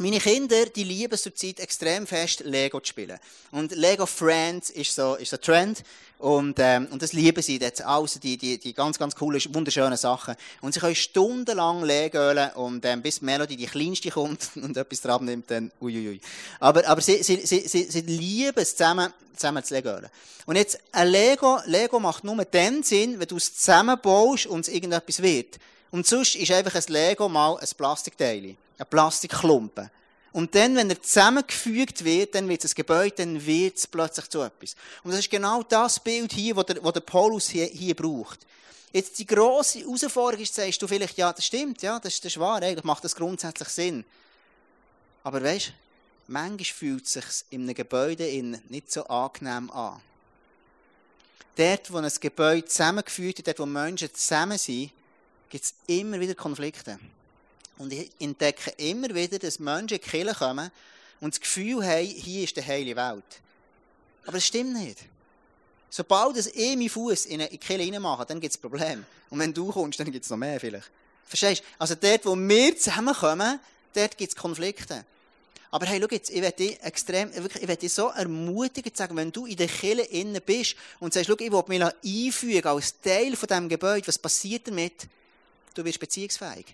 [0.02, 3.20] Meine Kinder, die lieben zurzeit extrem fest, Lego zu spielen.
[3.52, 5.84] Und Lego Friends ist so, ist so ein Trend.
[6.20, 9.98] Und, ähm, und das lieben sie jetzt alles, die, die, die ganz, ganz coolen, wunderschönen
[9.98, 10.36] Sachen.
[10.62, 15.26] Und sie können stundenlang Legölen und ähm, bis Melody die kleinste kommt und etwas dran
[15.26, 16.22] nimmt, dann uiuiui.
[16.62, 20.10] Aber, aber sie, sie, sie, sie, sie lieben es zusammen, zusammen zu Legölen.
[20.46, 24.74] Und jetzt, ein Lego, Lego macht nur dann Sinn, wenn du es zusammenbaust und es
[24.74, 25.60] irgendetwas wird.
[25.92, 29.92] Und sonst ist einfach ein Lego mal ein Plastikteil, ein Plastikklumpen.
[30.32, 34.30] Und dann, wenn er zusammengefügt wird, dann wird es ein Gebäude, dann wird es plötzlich
[34.30, 34.76] zu etwas.
[35.04, 38.46] Und das ist genau das Bild hier, das der, der Paulus hier, hier braucht.
[38.92, 42.40] Jetzt die grosse Herausforderung ist, sagst du vielleicht, ja, das stimmt, ja, das, das ist
[42.40, 44.06] wahr, eigentlich macht das grundsätzlich Sinn.
[45.24, 45.72] Aber weißt du,
[46.28, 48.26] manchmal fühlt es sich in einem Gebäude
[48.70, 50.02] nicht so angenehm an.
[51.56, 54.92] Dort, wo ein Gebäude zusammengeführt wird, dort, wo Menschen zusammen sind,
[55.50, 57.00] gibt es immer wieder Konflikte.
[57.80, 60.70] Und ich entdecke immer wieder, dass Menschen in die Kirche kommen
[61.22, 63.24] und das Gefühl haben, hier ist die heile Welt.
[64.24, 65.00] Aber das stimmt nicht.
[65.90, 69.06] Sobald ich meinen Fuß in die Kirche reinmache, dann gibt es Probleme.
[69.30, 70.92] Und wenn du kommst, dann gibt es noch mehr vielleicht.
[71.26, 71.66] Verstehst du?
[71.80, 73.60] Also dort, wo wir zusammenkommen,
[73.94, 75.06] dort gibt es Konflikte.
[75.72, 78.98] Aber hey, schau jetzt, ich werde dich extrem, wirklich, ich werde dich so ermutigen, zu
[78.98, 82.68] sagen, wenn du in der Kirche innen bist und sagst, schau, ich will mich einfügen
[82.68, 85.08] als Teil von diesem Gebäude, was passiert damit?
[85.76, 86.66] Du wirst beziehungsfähig.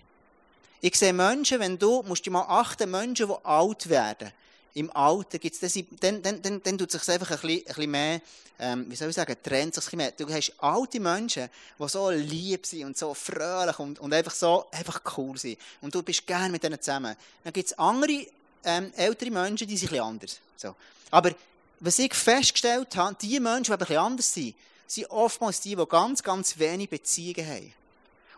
[0.80, 4.30] Ich sehe Menschen, wenn du, musst du mal achten, Menschen, die alt werden.
[4.74, 7.64] Im Alter gibt's das, dann, dann, dann, dann tut es sich einfach ein bisschen, ein
[7.64, 8.20] bisschen mehr,
[8.58, 10.10] ähm, wie soll ich sagen, trennt sich ein bisschen mehr.
[10.12, 14.66] Du hast alte Menschen, die so lieb sind und so fröhlich und, und einfach so,
[14.70, 15.58] einfach cool sind.
[15.80, 17.16] Und du bist gerne mit denen zusammen.
[17.42, 18.26] Dann gibt es andere,
[18.64, 20.40] ähm, ältere Menschen, die sind ein anders.
[20.56, 20.74] So.
[21.10, 21.32] Aber,
[21.80, 24.54] was ich festgestellt habe, die Menschen, die ein bisschen anders sind,
[24.86, 27.72] sind oftmals die, die ganz, ganz wenig Beziehungen haben.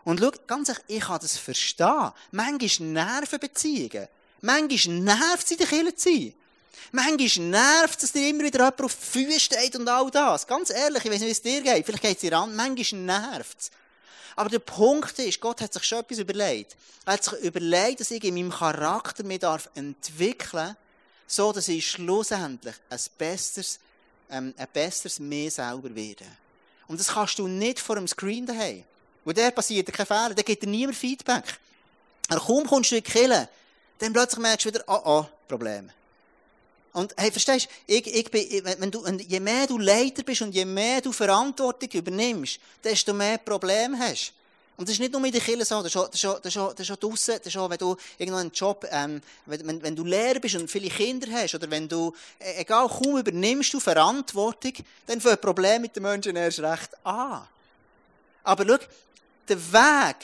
[0.09, 2.11] Und schau, ganz ehrlich, ich kann das verstehen.
[2.31, 4.07] Manchmal nerven Beziehungen.
[4.41, 6.33] Manchmal nervt es in der Kirche zu sein.
[6.91, 10.47] Manchmal nervt es, dass dir immer wieder jemand auf die Füße steht und all das.
[10.47, 11.85] Ganz ehrlich, ich weiß nicht, wie es dir geht.
[11.85, 12.55] Vielleicht geht es dir an.
[12.55, 13.71] Manchmal nervt es.
[14.35, 16.75] Aber der Punkt ist, Gott hat sich schon etwas überlegt.
[17.05, 20.75] Er hat sich überlegt, dass ich in meinem Charakter mich darf entwickeln
[21.29, 23.79] so dass ich schlussendlich ein besseres,
[24.31, 26.25] ähm, ein besseres mehr selber werde.
[26.87, 28.83] Und das kannst du nicht vor dem Screen daheim.
[29.25, 31.43] Wo der passiert kein Fehler, da gibt dir niemand Feedback.
[32.29, 33.49] Aber kaum kommst du in die Kirche,
[33.99, 35.91] dann plötzlich merkst du wieder, oh oh, Problem.
[36.93, 40.53] Und hey, verstehst du, ich, ich bin, wenn du, je mehr du Leiter bist und
[40.53, 44.33] je mehr du Verantwortung übernimmst, desto mehr Probleme hast.
[44.79, 47.55] Und das ist nicht nur in der Kirche so, das ist auch, das das ist
[47.55, 51.53] wenn du irgendwo einen Job, ähm, wenn, wenn du Lehrer bist und viele Kinder hast,
[51.53, 54.73] oder wenn du, e, egal, kaum übernimmst du Verantwortung,
[55.05, 57.45] dann fängt Problem mit den Menschen erst recht an.
[58.43, 58.77] Aber schau,
[59.49, 60.15] der Weg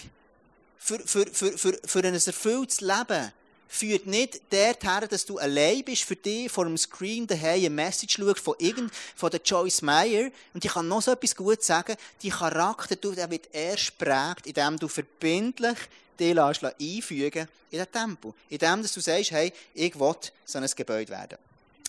[0.77, 3.31] für, für, für, für, für ein erfülltes Leben
[3.67, 8.15] führt nicht dorthin, dass du allein bist für dich vor dem Screen daheim eine Message
[8.15, 10.29] schaust von irgend, von der Joyce Meyer.
[10.53, 11.95] Und ich kann noch so etwas gut sagen.
[12.21, 15.77] Die Charakter, der wird erst prägt, indem du verbindlich
[16.19, 18.33] dich einfügen in den Tempel.
[18.49, 21.37] Indem, dass du sagst, hey, ich will so ein Gebäude werden.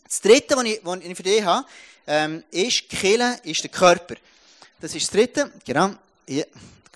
[0.05, 1.67] Das dritte, was ich, was ich für dich habe,
[2.07, 4.17] ähm, ist, Kirche ist der Körper.
[4.81, 5.91] Das ist das dritte, genau.
[6.29, 6.45] Ja,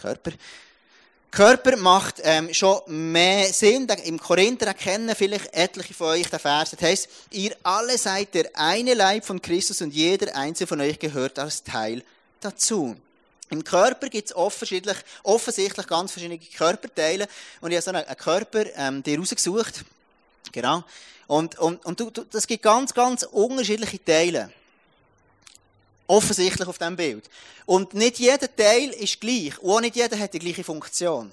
[0.01, 0.33] Körper.
[1.31, 3.87] Körper macht ähm, schon mehr Sinn.
[4.05, 6.71] Im Korinther erkennen vielleicht etliche von euch den Vers.
[6.71, 10.99] Das heißt, ihr alle seid der eine Leib von Christus und jeder einzelne von euch
[10.99, 12.03] gehört als Teil
[12.41, 12.97] dazu.
[13.51, 17.29] Im Körper gibt es offensichtlich ganz verschiedene Körperteile.
[17.61, 19.85] Und ich habe so einen Körper ähm, dir rausgesucht.
[20.53, 20.85] Genau.
[21.27, 24.53] Und, und, und du, du, das gibt ganz, ganz unterschiedliche Teile.
[26.11, 27.31] Offensichtlich auf diesem Bild.
[27.67, 29.57] Und nicht jeder Teil ist gleich.
[29.61, 31.33] Und auch nicht jeder hat die gleiche Funktion.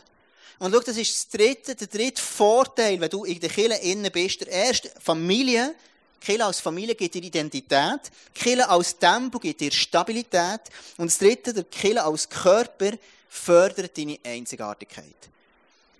[0.59, 4.11] Und schau, das ist das dritte, der dritte Vorteil, wenn du in der Kirche innen
[4.11, 4.41] bist.
[4.41, 5.73] Der erste, Familie,
[6.21, 8.01] Kille als Familie gibt dir Identität.
[8.35, 10.61] Kille als Tempo gibt dir Stabilität.
[10.97, 12.91] Und das dritte, der Kille als Körper
[13.29, 15.05] fördert deine Einzigartigkeit.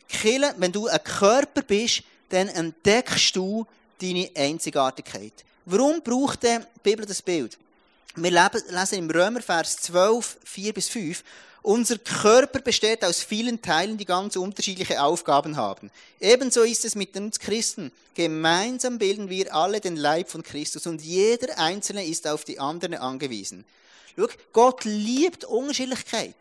[0.08, 3.66] Kille, wenn du ein Körper bist, dann entdeckst du
[4.00, 5.34] deine Einzigartigkeit.
[5.66, 7.58] Warum braucht die Bibel das Bild?
[8.20, 11.24] Wir lesen im Römer Vers 12, 4 bis 5.
[11.62, 15.92] Unser Körper besteht aus vielen Teilen, die ganz unterschiedliche Aufgaben haben.
[16.20, 17.92] Ebenso ist es mit uns Christen.
[18.16, 22.96] Gemeinsam bilden wir alle den Leib von Christus und jeder Einzelne ist auf die anderen
[22.96, 23.66] angewiesen.
[24.16, 26.34] Schau, Gott liebt Unterschiedlichkeit.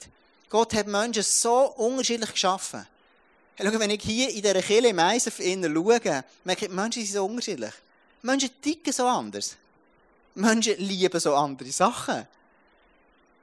[0.49, 2.87] Gott hat Menschen so unterschiedlich geschaffen.
[3.61, 7.73] Schau, wenn ich hier in dieser Kirche ISF schaue, merke ich, Menschen sind so unterschiedlich.
[8.23, 9.59] Menschen ticken so anders.
[10.37, 12.27] Menschen lieben so andere Sachen.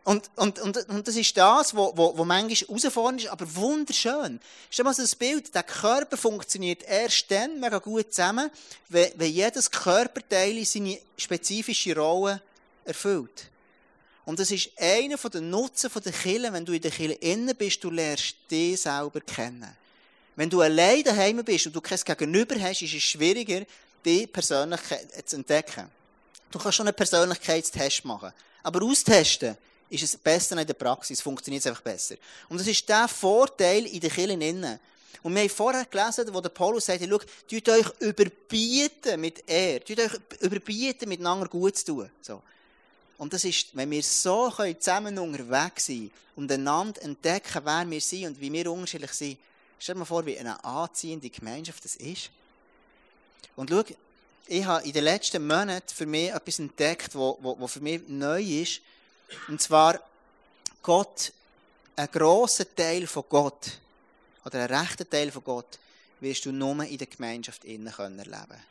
[0.05, 4.39] Und, und, und, und das ist das, was wo, wo manchmal herausfordernd ist, aber wunderschön.
[4.69, 8.51] Stell mal das Bild, der Körper funktioniert erst dann mega gut zusammen,
[8.89, 12.41] wenn, wenn jedes Körperteil seine spezifische Rolle
[12.83, 13.49] erfüllt.
[14.25, 17.81] Und das ist einer der Nutzen der Kille, wenn du in der Kille innen bist,
[17.83, 19.75] du lernst dich selber kennen.
[20.35, 23.65] Wenn du allein daheim bist und du kein Gegenüber hast, ist es schwieriger,
[24.05, 24.81] dich persönlich
[25.25, 25.89] zu entdecken.
[26.53, 28.31] Du kannst schon einen Persönlichkeitstest machen.
[28.61, 29.57] Aber austesten
[29.89, 32.15] ist es besser in der Praxis, funktioniert es einfach besser.
[32.47, 34.79] Und das ist der Vorteil in den Kirchen innen.
[35.23, 37.17] Und wir haben vorher gelesen, wo der Paulus sagt, schau,
[37.49, 40.11] tut euch überbieten mit er, tut euch
[40.41, 42.11] überbieten, miteinander gut zu tun.
[42.21, 42.43] So.
[43.17, 48.01] Und das ist, wenn wir so können zusammen unterwegs sein und einander entdecken, wer wir
[48.01, 49.39] sind und wie wir unterschiedlich sind,
[49.79, 52.29] stell dir mal vor, wie eine anziehende Gemeinschaft das ist.
[53.55, 53.83] Und schau,
[54.47, 58.81] ich habe in den letzten Monaten für mich etwas entdeckt, was für mich neu ist.
[59.47, 59.99] Und zwar,
[60.81, 61.31] Gott,
[61.95, 63.71] ein grosser Teil von Gott,
[64.45, 65.79] oder ein rechter Teil von Gott,
[66.19, 68.63] wirst du nur in der Gemeinschaft innen erleben können.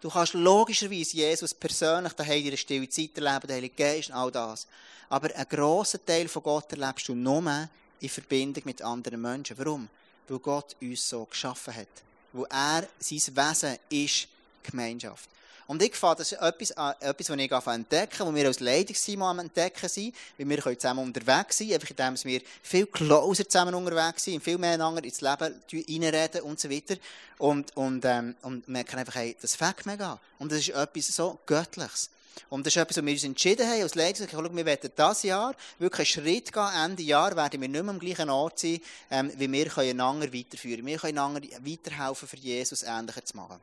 [0.00, 4.16] Du kannst logischerweise Jesus persönlich daheim in der stille Zeit erleben, der Heilige Geist und
[4.16, 4.66] all das.
[5.08, 7.68] Aber einen grossen Teil von Gott erlebst du nur
[8.00, 9.56] in Verbindung mit anderen Menschen.
[9.58, 9.88] Warum?
[10.26, 11.88] Weil Gott uns so geschaffen hat.
[12.32, 14.26] Weil er, sein Wesen ist
[14.62, 15.28] Gemeinschaft.
[15.66, 19.22] Und ich fand, das ist etwas, äh, etwas was ich entdecken wo wir als Leitungsteam
[19.22, 23.74] am entdecken sind, weil wir können zusammen unterwegs sein, einfach indem wir viel closer zusammen
[23.74, 26.96] unterwegs sind, viel mehr einander ins Leben reinreden und so weiter.
[27.38, 30.20] Und, und, ähm, und merken einfach, hey, das fängt mega.
[30.38, 32.10] Und das ist etwas so Göttliches.
[32.48, 35.22] Und das ist etwas, was wir uns entschieden haben, als Leiter, schau, wir werden dieses
[35.22, 36.68] Jahr wirklich einen Schritt gehen.
[36.84, 40.32] Ende Jahr werden wir nicht mehr am gleichen Ort sein, ähm, wie wir können einander
[40.32, 40.84] weiterführen.
[40.84, 43.60] Wir können einander weiterhelfen, für Jesus Ähnliches zu machen.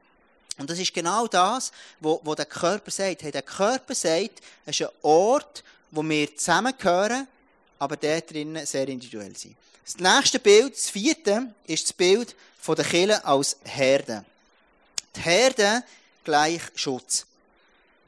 [0.60, 3.24] Und das ist genau das, wo, wo der Körper sagt.
[3.24, 7.28] Hey, der Körper sagt, es ist ein Ort, wo wir zusammengehören,
[7.80, 9.56] aber der drinnen sehr individuell sind.
[9.86, 14.24] Das nächste Bild, das vierte, ist das Bild von der Kille als Herde.
[15.16, 15.84] Die Herde
[16.24, 17.26] gleich Schutz.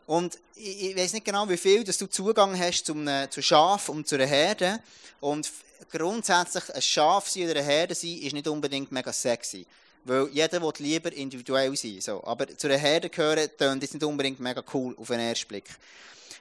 [0.05, 3.89] Und ich, ich weiß nicht genau, wie viel dass du Zugang hast zum, zu Schaf
[3.89, 4.79] und zu einer Herde.
[5.21, 5.49] Und
[5.89, 9.65] grundsätzlich ein Schaf sein oder eine Herde sein ist nicht unbedingt mega sexy.
[10.03, 12.01] Weil jeder will lieber individuell sein.
[12.01, 12.23] So.
[12.23, 15.65] Aber zu einer Herde gehören, klingt das nicht unbedingt mega cool auf den ersten Blick.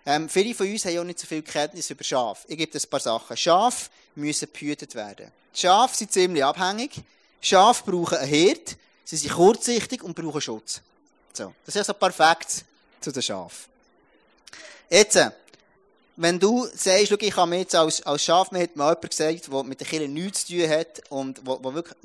[0.07, 2.47] Ähm, viele von uns haben auch nicht so viel Kenntnis über Schafe.
[2.49, 3.37] Ich gebe ein paar Sachen.
[3.37, 5.31] Schafe müssen behütet werden.
[5.53, 7.03] Schafe sind ziemlich abhängig.
[7.41, 8.77] Schafe brauchen einen Hirt.
[9.05, 10.81] Sie sind kurzsichtig und brauchen Schutz.
[11.33, 11.55] So.
[11.67, 12.65] Das ist also perfekt
[13.01, 13.71] zu den Schafen.
[14.89, 15.19] Jetzt,
[16.21, 19.51] wenn du sagst, ich habe mir jetzt als, als Schaf, mir hat mir jemand gesagt,
[19.51, 21.97] der mit den Kindern nichts zu tun hat und der wirklich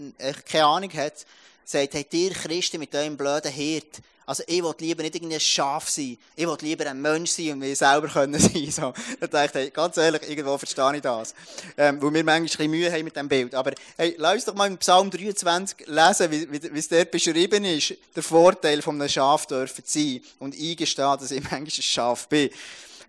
[0.46, 1.26] keine Ahnung hat,
[1.66, 5.90] sagt, hey, dir Christen mit eurem blöden Hirt, also ich will lieber nicht irgendein Schaf
[5.90, 8.72] sein, ich will lieber ein Mensch sein und mir selber können sein.
[8.72, 8.94] So.
[9.20, 11.36] Da dachte ich, ganz ehrlich, irgendwo verstehe ich das.
[11.78, 13.54] Ähm, weil wir manchmal ein bisschen Mühe haben mit dem Bild.
[13.54, 17.12] Aber hey, lass uns doch mal im Psalm 23 lesen, wie, wie, wie es dort
[17.12, 21.70] beschrieben ist, der Vorteil von einem Schaf dürfen sein und eingestehen, dass ich manchmal ein
[21.70, 22.50] Schaf bin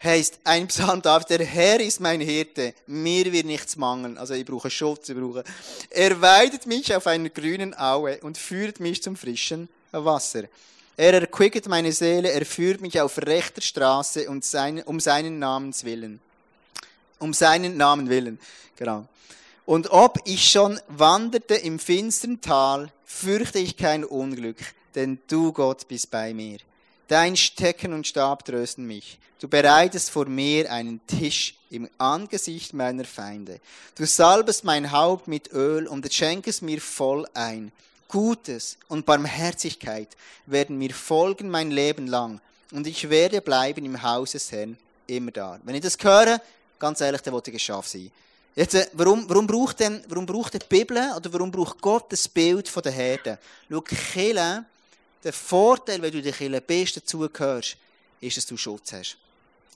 [0.02, 4.18] heißt ein Psalm David, der Herr ist mein Hirte, mir wird nichts mangeln.
[4.18, 5.44] Also ich brauche Schutz, ich brauche.
[5.90, 10.44] Er weidet mich auf einer grünen Aue und führt mich zum frischen Wasser.
[10.96, 15.84] Er erquicket meine Seele, er führt mich auf rechter Straße und sein, um seinen Namens
[15.84, 16.20] willen.
[17.18, 18.38] Um seinen Namen willen,
[18.76, 19.06] genau.
[19.66, 24.58] Und ob ich schon wanderte im finstern Tal, fürchte ich kein Unglück,
[24.94, 26.58] denn du Gott bist bei mir.
[27.08, 29.18] Dein Stecken und Stab trösten mich.
[29.38, 33.60] Du bereitest vor mir einen Tisch im Angesicht meiner Feinde.
[33.94, 37.70] Du salbest mein Haupt mit Öl und schenkest mir voll ein.
[38.08, 40.16] Gutes und Barmherzigkeit
[40.46, 42.40] werden mir folgen mein Leben lang.
[42.72, 45.60] Und ich werde bleiben im Haus des Herrn immer da.
[45.62, 46.40] Wenn ich das höre,
[46.78, 48.10] ganz ehrlich, dann wollte ich geschafft sein.
[48.54, 52.26] Jetzt, äh, warum, warum, braucht denn, warum braucht die Bibel oder warum braucht Gott das
[52.26, 53.38] Bild von der Herde?
[53.70, 54.64] Schau, Kirche
[55.26, 57.76] der Vorteil, wenn du in der Kirche bist, dazugehörst,
[58.20, 59.16] ist, dass du Schutz hast.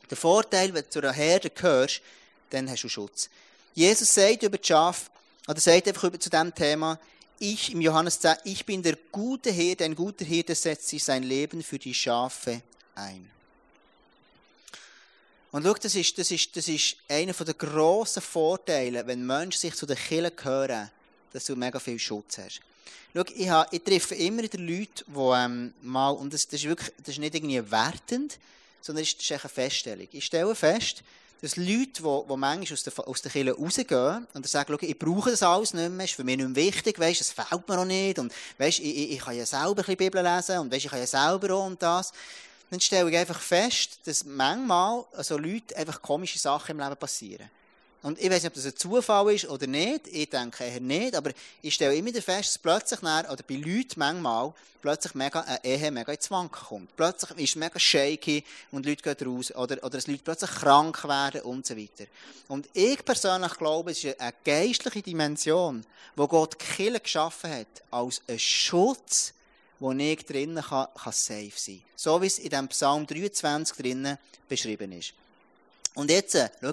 [0.09, 2.03] Der Vorteil, wenn du zu einer Herde gehörst,
[2.51, 3.29] dann hast du Schutz.
[3.75, 5.11] Jesus sagt über die Schafe,
[5.49, 7.01] oder sagt einfach zu diesem Thema,
[7.41, 11.25] ich im Johannes 10, ich bin der gute Herde, ein guter Herde setzt sich sein
[11.25, 12.63] Leben für die Schafe
[12.95, 13.29] ein.
[15.51, 19.75] Und schau, das ist, das ist, das ist einer der grossen Vorteile, wenn Menschen sich
[19.75, 20.93] zu den Kirchen gehören,
[21.33, 22.61] dass du mega viel Schutz hast.
[23.15, 26.69] Schau, ich, habe, ich treffe immer wieder Leute, die ähm, mal, und das, das, ist
[26.69, 28.39] wirklich, das ist nicht irgendwie wertend,
[28.81, 30.09] sondern das ist, das eine Feststellung.
[30.13, 31.03] Ich stelle fest,
[31.43, 35.31] dass Leute, die, die manchmal aus der, aus der Kirche rausgehen und sagen, ich brauche
[35.31, 37.85] das alles nicht mehr, ist für mich nicht mehr wichtig, weißt, es fehlt mir auch
[37.85, 40.85] nicht und weißt, ich, ich, ich kann ja selber ein bisschen Bibel lesen und weißt,
[40.85, 42.13] ich kann ja selber auch und das.
[42.71, 47.51] Dann stelle ich einfach fest, dass manchmal also Leute einfach komische Sachen im Leben passieren.
[48.03, 50.07] Und ich weiß nicht, ob das ein Zufall ist oder nicht.
[50.09, 51.15] Ich denke eher nicht.
[51.15, 55.63] Aber ich stelle immer fest, dass plötzlich, dann, oder bei Leuten manchmal, plötzlich mega eine
[55.63, 56.97] Ehe mega ins Wanken kommt.
[56.97, 59.51] Plötzlich ist es mega shaky und Leute gehen raus.
[59.55, 62.07] Oder, oder dass Leute plötzlich krank werden und so weiter.
[62.49, 65.85] Und ich persönlich glaube, es ist eine geistliche Dimension,
[66.17, 69.35] wo Gott Kirche geschaffen hat, als einen Schutz,
[69.79, 71.83] wo ich drinnen kann, kann safe sein.
[71.97, 75.13] So wie es in dem Psalm 23 drinnen beschrieben ist.
[75.95, 76.73] Und jetzt, äh, schau,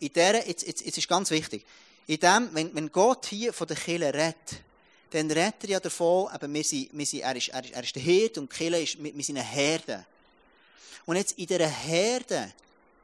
[0.00, 1.64] in der, jetzt, jetzt, jetzt ist ganz wichtig,
[2.06, 4.62] in dem, wenn, wenn Gott hier von der Kille redet,
[5.10, 7.84] dann redet er ja davon, eben, wir sind, wir sind, er, ist, er, ist, er
[7.84, 10.04] ist der Hirt und die Kille ist, wir, wir sind eine Herde.
[11.06, 12.52] Und jetzt in dieser Herde,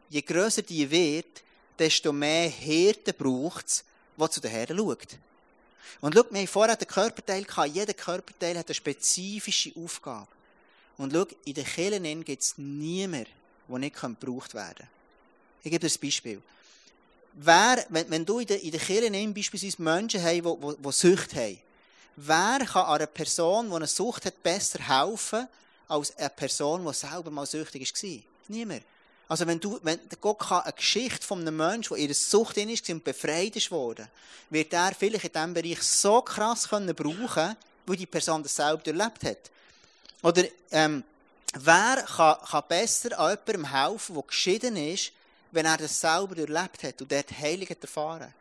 [0.09, 1.43] je grösser die wird,
[1.79, 3.85] desto mehr Hirten braucht es,
[4.17, 5.19] die zu der Herde schaut.
[6.01, 7.75] Und schau, wir haben vorher den Körperteil gehabt.
[7.75, 10.29] Jeder Körperteil hat eine spezifische Aufgabe.
[10.97, 13.31] Und schau, in den Kirchen gibt es niemanden,
[13.69, 14.89] der nicht gebraucht werden kann.
[15.63, 16.43] Ich gebe dir ein Beispiel
[17.37, 21.35] wer, wenn, du in der, in der Kirche nimmst, beispielsweise Menschen hast, die, die, Sucht
[21.35, 21.59] haben,
[22.17, 25.47] wer kann einer Person, die eine Sucht hat, besser helfen,
[25.89, 28.21] als eine Person, die selber mal süchtig war?
[28.49, 28.83] Niemand.
[29.29, 32.89] Also wenn du, wenn Gott eine Geschichte von einem Menschen, der in Sucht drin ist
[32.89, 34.09] und befreit ist worden,
[34.51, 38.87] wird er vielleicht in diesem Bereich so krass können brauchen, weil die Person das selber
[38.87, 39.51] erlebt hat.
[40.23, 41.03] Oder ähm,
[41.55, 45.13] wer kann, kann besser an jemandem helfen, der geschieden ist,
[45.53, 48.33] wenn er das selber erlebt hat und dort Heilig hat erfahren.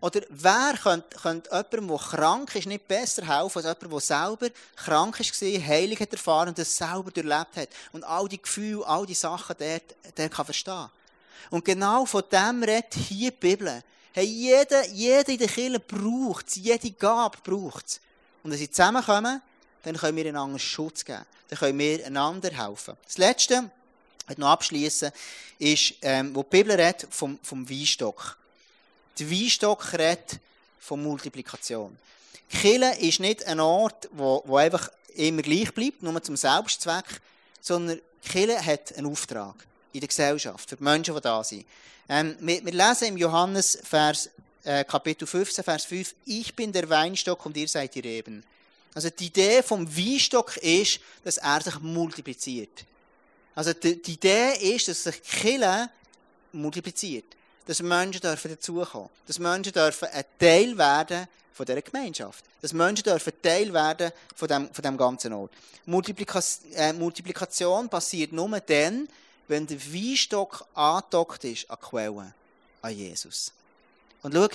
[0.00, 4.48] Oder wer könnte, könnte jemandem, der krank ist, nicht besser helfen als jemand, der selber
[4.76, 9.06] krank war, Heilig hat erfahren und das selber erlebt hat und all die Gefühle, all
[9.06, 10.90] die Sachen dort, dort kann verstehen.
[11.50, 13.82] Und genau von dem redet hier die Bibel.
[14.12, 18.00] Hey, jeder, jeder in der Kirche braucht es, jede Gabe braucht es.
[18.42, 19.40] Und wenn sie zusammenkommen,
[19.82, 21.24] dann können wir einander Schutz geben.
[21.48, 22.96] Dann können wir einander helfen.
[23.04, 23.70] Das Letzte,
[24.28, 25.10] ich noch abschließen,
[25.58, 28.36] ist, ähm, wo die Bibel redet vom, vom Weinstock.
[29.18, 30.40] Der Weinstock redet
[30.78, 31.96] von Multiplikation.
[32.48, 37.20] Kille ist nicht ein Ort, wo, wo einfach immer gleich bleibt, nur zum Selbstzweck,
[37.60, 39.54] sondern Kille hat einen Auftrag
[39.92, 41.64] in der Gesellschaft, für die Menschen, die da sind.
[42.08, 44.30] Ähm, wir, wir, lesen im Johannes Vers,
[44.62, 48.44] äh, Kapitel 15, Vers 5, ich bin der Weinstock und ihr seid die Reben.
[48.94, 52.84] Also die Idee vom Weinstock ist, dass er sich multipliziert.
[53.56, 55.88] Also die, die Idee ist, dass sich Kille
[56.52, 57.24] multipliziert.
[57.64, 59.08] Dass Menschen dürfen dazukommen.
[59.26, 62.44] Dass Menschen dürfen ein Teil werden von dieser Gemeinschaft.
[62.60, 65.50] Dass Menschen dürfen Teil werden von dem, von dem ganzen Ort.
[65.86, 69.08] Multiplikation, äh, Multiplikation passiert nur dann,
[69.48, 72.34] wenn der Weinstock angedockt ist an die Quelle,
[72.82, 73.52] an Jesus.
[74.22, 74.48] Und schau,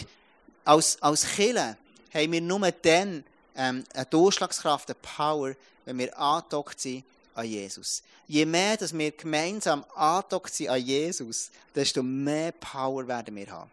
[0.63, 1.75] als, als Kille
[2.13, 3.23] haben wir nur dann
[3.55, 7.03] ähm, eine Durchschlagskraft, eine Power, wenn wir angedockt sind
[7.35, 8.03] an Jesus.
[8.27, 13.71] Je mehr dass wir gemeinsam angedockt sind an Jesus, desto mehr Power werden wir haben.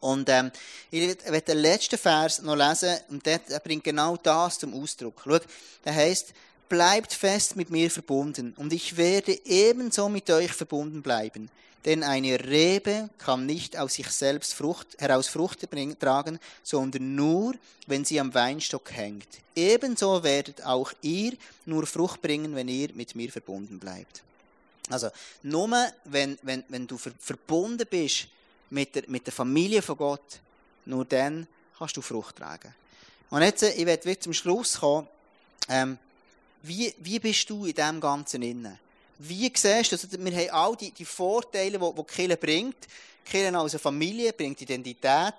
[0.00, 0.52] Und ähm,
[0.90, 5.20] ich werde den letzten Vers noch lesen und der, der bringt genau das zum Ausdruck.
[5.24, 5.38] Schau,
[5.84, 6.32] der heißt,
[6.68, 11.50] bleibt fest mit mir verbunden und ich werde ebenso mit euch verbunden bleiben.
[11.86, 15.66] Denn eine Rebe kann nicht aus sich selbst Frucht, heraus Frucht
[16.00, 17.54] tragen, sondern nur,
[17.86, 19.28] wenn sie am Weinstock hängt.
[19.54, 24.22] Ebenso werdet auch ihr nur Frucht bringen, wenn ihr mit mir verbunden bleibt.
[24.90, 25.10] Also,
[25.42, 25.70] nur
[26.04, 28.28] wenn, wenn, wenn du ver verbunden bist
[28.70, 30.40] mit der, mit der Familie von Gott,
[30.84, 31.46] nur dann
[31.78, 32.74] kannst du Frucht tragen.
[33.30, 35.08] Und jetzt, äh, ich werde zum Schluss kommen,
[35.68, 35.98] ähm,
[36.62, 38.78] wie, wie bist du in dem Ganzen innen?
[39.18, 42.76] Wie siehst du, also wir haben all die, die Vorteile, die, die Kirche bringt.
[43.24, 45.34] Kirche als Familie bringt Identität.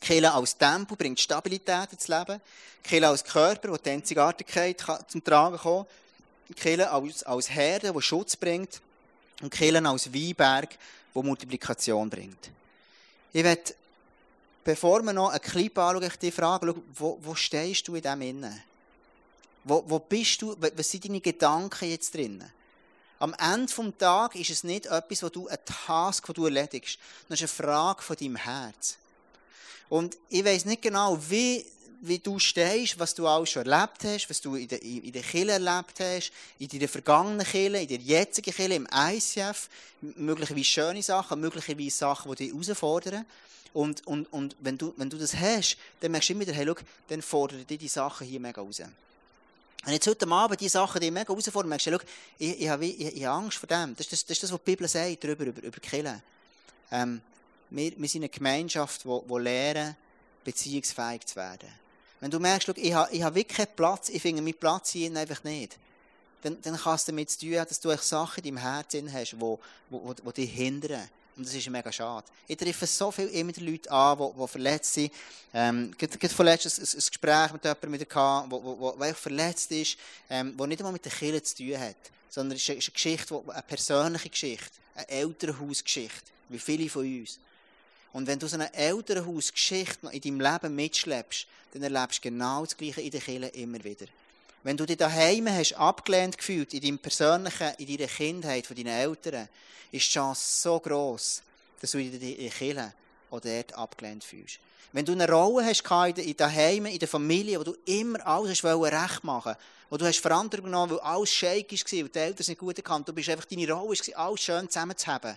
[0.00, 2.40] Kirche als Tempo bringt Stabilität ins Leben.
[2.82, 5.88] Kirche als Körper, wo die Einzigartigkeit zum Tragen kommt.
[6.54, 8.80] Kirche als, als Herde, die Schutz bringt.
[9.40, 10.76] Und Kirche als Weinberg,
[11.14, 12.50] die Multiplikation bringt.
[13.32, 13.74] Ich werde,
[14.64, 18.22] bevor wir noch einen Clip anschauen, ich die Frage, wo, wo stehst du in dem
[18.22, 18.62] Innen?
[19.64, 22.52] Wo, wo bist du, was sind deine Gedanken jetzt drinnen?
[23.18, 26.98] Am Ende des Tages ist es nicht etwas, wo du, eine Task, die du erledigst.
[27.28, 28.98] Das ist eine Frage von deinem Herz.
[29.88, 31.64] Und ich weiß nicht genau, wie,
[32.02, 35.22] wie du stehst, was du alles schon erlebt hast, was du in der, in der
[35.22, 39.68] Kirche erlebt hast, in deiner vergangenen Kirche, in der jetzigen Kirche, im ICF,
[40.00, 43.24] möglicherweise schöne Sachen, möglicherweise Sachen, die dich herausfordern.
[43.72, 46.66] Und, und, und wenn, du, wenn du das hast, dann merkst du immer wieder, hey,
[46.66, 46.76] schau,
[47.08, 48.82] dann fordern dich die Sachen hier mega raus.
[49.86, 51.98] Wenn jetzt heute Abend die Sachen, die mega herausfordern, merkst du, schau,
[52.40, 53.94] ich, ich, habe, ich, ich habe Angst vor dem.
[53.94, 56.20] Das ist das, das, ist das was die Bibel sagt darüber, über, über Kirche.
[56.90, 57.20] Ähm,
[57.70, 59.94] wir, wir sind eine Gemeinschaft, die, lernen,
[60.42, 61.68] beziehungsfähig zu werden.
[62.18, 65.16] Wenn du merkst, ich habe, ich habe wirklich keinen Platz, ich finde meinen Platz hier
[65.16, 65.78] einfach nicht,
[66.42, 69.34] dann, dann kann es damit zu tun haben, dass du Sachen in deinem Herzen hast,
[69.34, 71.08] die, die, die, die dich hindern.
[71.36, 72.26] Und das ist mega schade.
[72.48, 75.12] Ich treffe so viele immer Leute an, die, die verletzt sind.
[75.52, 79.98] Ähm, gerade vorletzt ein, ein Gespräch mit jemandem wieder gehabt, verletzt ist,
[80.30, 81.96] ähm, wo nicht einmal mit der Kirche zu tun hat.
[82.30, 84.70] Sondern es ist eine, ist eine Geschichte, eine persönliche Geschichte.
[84.94, 86.32] Eine Elternhausgeschichte.
[86.48, 87.38] Wie viele von uns.
[88.14, 92.74] Und wenn du so eine Elternhausgeschichte in deinem Leben mitschleppst, dann erlebst du genau das
[92.74, 94.06] Gleiche in der Kirche immer wieder.
[94.66, 98.88] Wenn du dich daheim hast abgelehnt gefühlt, in deinem persönlichen, in deiner Kindheit von deinen
[98.88, 99.48] Eltern,
[99.92, 101.40] ist die Chance so groß,
[101.80, 102.92] dass du dich in der Kirche
[103.30, 104.58] oder dort abgelehnt fühlst.
[104.90, 105.84] Wenn du eine Rolle hast
[106.18, 109.54] in daheim, in der Familie, wo du immer alles recht machen
[109.88, 113.06] wo du hast Verantwortung genommen, weil alles scheik war, weil die Eltern nicht gut erkannt,
[113.06, 115.36] du bist einfach deine Rolle, alles schön zusammenzuhaben,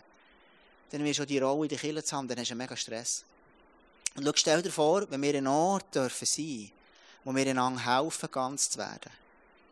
[0.89, 2.75] dann wirst du auch die Rolle in der Kirche zu haben, dann hast du mega
[2.75, 3.23] Stress.
[4.15, 6.71] Und schau, stell dir vor, wenn wir ein Ort dürfen sein,
[7.29, 9.11] wo wir einander helfen, ganz zu werden.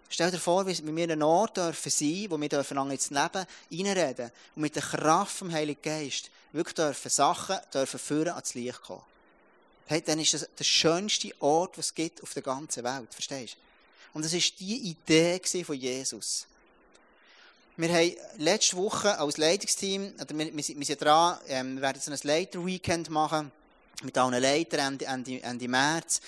[0.09, 4.29] Stell dir vor, wie wir einen Ort dürfen sein, wo wir dürfen ins Leben hineinreden
[4.55, 9.01] und mit der Kraft vom Heiligen Geist wirklich dürfen Sachen dürfen führen ans Licht kommen.
[9.87, 13.11] Hey, dann ist das der schönste Ort, was es gibt auf der ganzen Welt.
[13.11, 13.59] Verstehst du?
[14.13, 16.45] Und das war die Idee von Jesus.
[17.75, 22.11] Wir haben letzte Woche als Leitungsteam, oder wir, wir, sind, dran, ähm, wir werden so
[22.11, 23.51] ein Leiter-Weekend machen,
[24.03, 26.21] mit allen Leitern Ende, Ende, Ende März,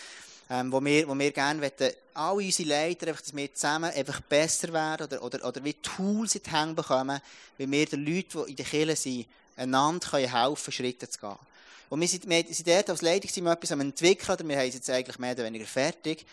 [0.49, 4.19] ähm, wo wir, wo wir gerne wollen, alle unsere Leiter, einfach, dass wir zusammen einfach
[4.21, 7.19] besser werden oder, oder, oder wie Tools in die Hände bekommen,
[7.57, 9.25] wie wir den Leuten, die in der Kirche sind,
[9.55, 11.35] einander können helfen Schritte zu gehen.
[11.89, 14.75] Und wir sind, wir sind dort als Leitungsteam etwas am entwickeln, oder wir haben es
[14.75, 16.25] jetzt eigentlich mehr oder weniger fertig.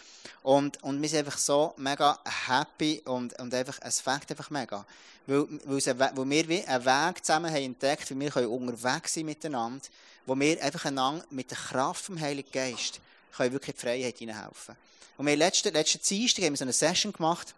[0.43, 4.85] Und, und wir sind einfach so mega happy und, und einfach, es fängt einfach mega.
[5.27, 9.85] Weil, weil, weil wir einen Weg zusammen haben entdeckt, wie wir können unterwegs sein miteinander,
[10.27, 13.01] wo wir einfach einander mit der Kraft vom Heiligen Geist
[13.37, 14.77] können wirklich die Freiheit hineinhelfen.
[15.17, 17.55] Und wir haben letzten, letzten Dienstag haben wir so eine Session gemacht,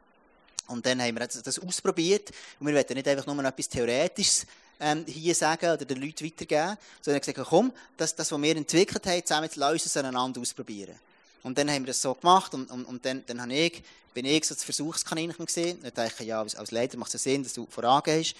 [0.68, 2.30] und dann haben wir das ausprobiert.
[2.60, 4.46] Und wir wollen nicht einfach nur etwas Theoretisches
[4.78, 9.06] ähm, hier sagen oder den Leuten weitergeben, sondern gesagt, komm, das, das, was wir entwickelt
[9.06, 10.94] haben, zusammen, lass uns es aneinander ausprobieren.
[11.42, 14.26] Und dann haben wir das so gemacht und, und, und dann, dann habe ich, bin
[14.26, 15.78] ich so das Versuchskaninchen gesehen.
[15.82, 18.36] Dann dachte ich, ja, als, als Leiter macht es Sinn, dass du vorangehst.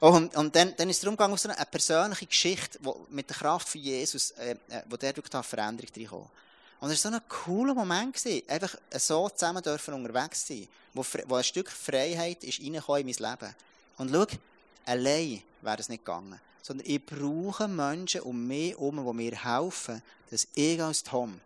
[0.00, 3.36] Und, und dann, dann ist es darum gegangen, so eine, persönliche Geschichte, wo, mit der
[3.36, 6.30] Kraft von Jesus, äh, äh wo der durch Veränderung reinkommt.
[6.80, 8.16] Und es war so ein cooler Moment,
[8.46, 13.54] einfach so zusammen dürfen unterwegs sein, wo, wo ein Stück Freiheit ist in mein Leben.
[13.96, 14.26] Und schau,
[14.86, 16.40] allein wäre es nicht gegangen.
[16.62, 21.40] Sondern ich brauche Menschen um mich herum, die mir helfen, dass ich als Tom,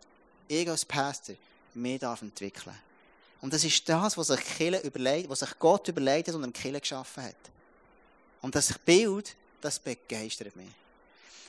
[0.47, 1.35] ich als Pastor,
[1.73, 2.75] mich darf entwickeln
[3.41, 6.79] Und das ist das, was sich, überlegt, was sich Gott überlegt hat und im Kille
[6.79, 7.35] geschaffen hat.
[8.41, 10.69] Und das Bild, das begeistert mich.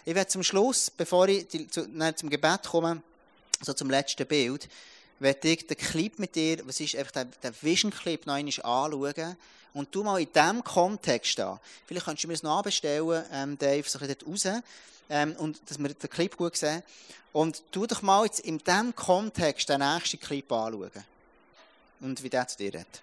[0.07, 3.03] Ich werde zum Schluss, bevor ich zu, nein, zum Gebet komme,
[3.63, 4.69] so zum letzten Bild,
[5.19, 8.53] werde ich den Clip mit dir, was ist einfach der, der Vision Clip, noch einmal
[8.63, 9.37] anschauen
[9.75, 11.61] und du mal in diesem Kontext da.
[11.87, 14.63] Vielleicht kannst du mir das noch anbestellen, ähm, Dave, so ein bisschen raus,
[15.11, 16.83] ähm, und dass wir den Clip gut sehen.
[17.33, 20.91] Und tu doch mal jetzt in diesem Kontext den nächsten Clip anschauen.
[22.01, 23.03] Und wie der zu dir redet.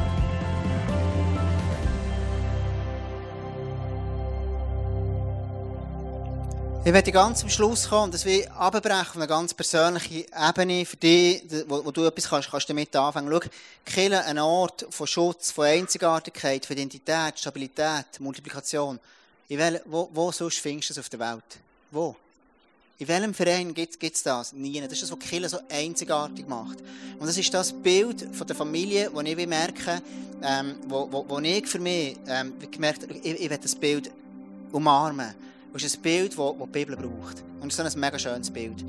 [6.83, 10.83] Ich werde ganz am Schluss kommen und das will abbrechen auf eine ganz persönliche Ebene
[10.83, 13.31] für dich, wo, wo du etwas kannst, kannst damit anfangen.
[13.31, 13.49] Schau,
[13.85, 18.99] Kirche ein Ort von Schutz, von Einzigartigkeit, von Identität, Stabilität, Multiplikation.
[19.49, 21.59] In wel, wo, wo sonst findest du das auf der Welt?
[21.91, 22.15] Wo?
[22.97, 24.51] In welchem Verein gibt es das?
[24.51, 24.81] Nie.
[24.81, 26.79] Das ist das, was Kirche so einzigartig macht.
[27.19, 30.01] Und das ist das Bild von der Familie, das ich will merken
[30.43, 34.09] ähm, wo, wo, wo ich für mich ähm, gemerkt habe, ich, ich will das Bild
[34.71, 35.35] umarmen.
[35.73, 37.43] Das ist ein Bild, das die Bibel braucht.
[37.61, 38.83] Und so ein mega schönes Bild.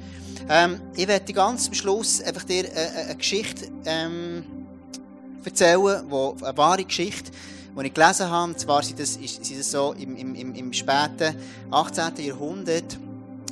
[0.49, 4.45] Ähm, ich werde ganz am Schluss einfach dir eine, eine Geschichte ähm,
[5.45, 7.30] erzählen, wo, eine wahre Geschichte,
[7.78, 8.53] die ich gelesen habe.
[8.53, 11.37] Und zwar sind das, ist, sind das so im, im, im späten
[11.70, 12.24] 18.
[12.24, 12.99] Jahrhundert,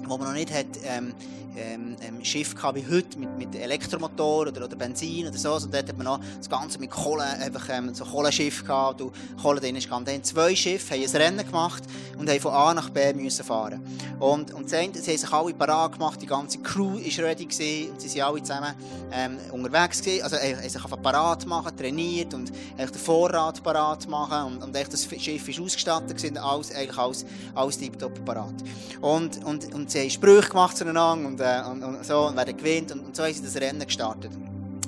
[0.06, 1.14] wo man noch nicht hat, ähm,
[1.56, 5.54] ähm, ähm, Schiff gehabt wie heute mit, mit Elektromotor oder, oder Benzin oder so.
[5.54, 9.00] Und dort hat man noch das Ganze mit Kohle, einfach ähm, so Kohlenschiff gehabt.
[9.00, 10.04] Und Kohle drin ist gegangen.
[10.04, 11.82] Da haben zwei Schiffe haben ein Rennen gemacht
[12.18, 13.82] und haben von A nach B müssen fahren.
[14.18, 17.46] Und, und sie, haben, sie haben sich alle parat gemacht, die ganze Crew war ready
[17.46, 18.74] gewesen, und sie sind alle zusammen
[19.12, 20.22] ähm, unterwegs gewesen.
[20.22, 24.62] Also äh, haben sich einfach parat machen, trainiert und eigentlich den Vorrat parat machen und,
[24.62, 27.24] und echt das Schiff ist ausgestattet gewesen, alles, eigentlich alles,
[27.54, 28.54] alles tiptop parat.
[29.00, 32.56] Und, und, und sie haben Sprüche gemacht zueinander und, äh, und, und so und werden
[32.56, 34.30] gewinnt und, und so haben sie das Rennen gestartet.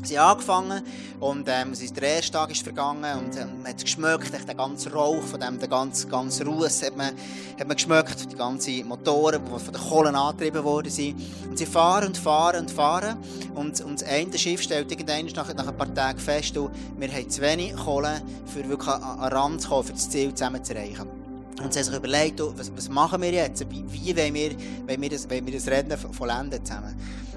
[0.04, 0.82] Sie haben angefangen
[1.20, 4.92] und ähm, der erste Tag ist vergangen und ähm, man hat es geschmeckt, den ganzen
[4.92, 7.12] Rauch von dem, den ganzen, ganzen Ruß hat man,
[7.58, 11.22] hat man geschmeckt, die ganzen Motoren, die von den Kohlen angetrieben worden sind.
[11.48, 13.16] Und sie fahren und fahren und fahren
[13.54, 17.08] und, und das eine Schiff stellt irgendwann nach, nach ein paar Tagen fest, du, wir
[17.08, 20.64] haben zu wenig Kohle, für wirklich an, an Rand zu kommen, für das Ziel zusammen
[20.64, 21.21] zu erreichen.
[21.62, 23.64] Und sie haben sich überlegt, was, was machen wir jetzt?
[23.70, 24.50] Wie, wie wollen, wir,
[24.86, 26.94] wollen, wir das, wollen wir das Rennen vollenden zusammen?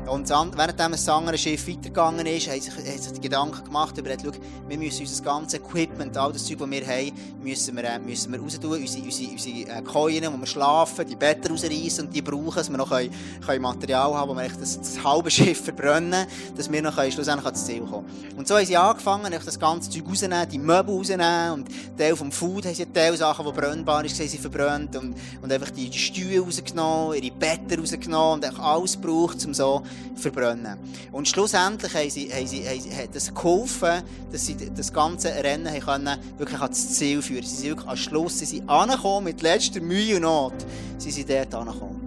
[0.08, 4.12] Und während das andere Schiff weitergegangen ist, haben sich, haben sich die Gedanken gemacht, über,
[4.12, 4.32] schau,
[4.68, 8.40] wir müssen unser ganzes Equipment, all das Zeug, das wir haben, müssen wir, müssen wir
[8.40, 12.22] raus tun, unsere, unsere, unsere äh, Keulen, wo wir schlafen, die Betten rausreißen und die
[12.22, 13.10] brauchen, dass wir noch können,
[13.44, 17.46] können Material haben, wo wir das, das halbe Schiff verbrennen, dass wir noch können, schlussendlich
[17.46, 18.06] ans Ziel kommen.
[18.38, 22.32] Und so haben sie angefangen, das ganze Zeug rauszunehmen, die Möbel rauszunehmen und Teil vom
[22.32, 25.98] Food haben sie Teil Sachen, die brennbar waren, sie verbrannt und, und einfach die, die
[25.98, 29.82] Stühle rausgenommen, ihre Betten rausgenommen und alles gebraucht, um so
[30.16, 30.78] verbrennen.
[31.12, 35.30] Und schlussendlich haben sie, haben sie, haben sie, hat das geholfen, dass sie das ganze
[35.30, 37.44] Rennen können, wirklich ans Ziel führen.
[37.44, 40.54] Sie sind wirklich am Schluss, sie sind angekommen, mit letzter Mühe und Not,
[40.98, 42.02] sie sind dort angekommen.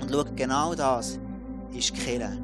[0.00, 1.18] Und schau, genau das
[1.72, 2.38] ist Killen.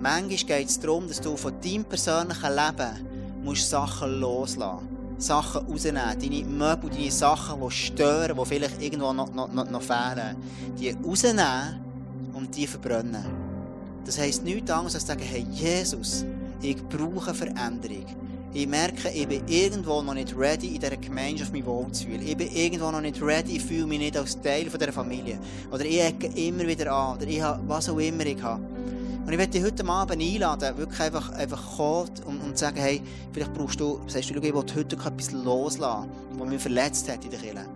[0.00, 6.18] Manchmal geht es darum, dass du von deinem persönlichen Leben musst Sachen loslassen Sachen rausnehmen,
[6.18, 10.36] deine Möbel, deine Sachen, die stören, die vielleicht irgendwo noch, noch, noch fehlen,
[10.78, 11.80] die rausnehmen
[12.32, 13.24] und die verbrennen.
[14.04, 16.24] Das heisst nichts anderes als sagen, hey Jesus,
[16.62, 18.06] ich brauche Veränderung.
[18.52, 22.26] Ich merke, ich bin irgendwo noch nicht ready, in dieser Gemeinschaft mich wohlzufühlen.
[22.26, 25.38] Ich bin irgendwo noch nicht ready, ich fühle mich nicht als Teil von dieser Familie.
[25.70, 28.60] Oder ich ecke immer wieder an, oder ich habe, was auch immer ich habe.
[29.24, 33.00] Und ich möchte dich heute Abend einladen, wirklich einfach, einfach kommen und, und sagen, hey,
[33.32, 37.30] vielleicht brauchst du, sagst du, ich will heute etwas loslassen, was mich verletzt hat in
[37.30, 37.66] der Kirche.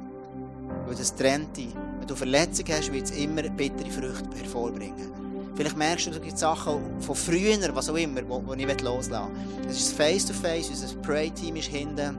[0.87, 1.69] Weil das trennt dich.
[2.01, 5.24] Wenn du Verletzung hast, wird es immer bittere Früchte hervorbringen.
[5.55, 9.31] Vielleicht merkst du, es gibt Sachen von früher, was auch immer, die ich loslassen
[9.63, 9.71] will.
[9.71, 12.19] Es ist Face-to-Face, unser Pray-Team ist hinten,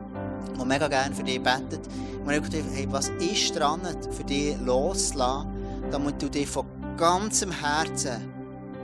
[0.56, 1.82] das mega gerne für dich betet.
[2.24, 3.82] Und ich dachte, hey, was ist dran,
[4.12, 5.50] für dich loszulassen,
[5.92, 6.66] damit du dich von
[6.98, 8.34] ganzem Herzen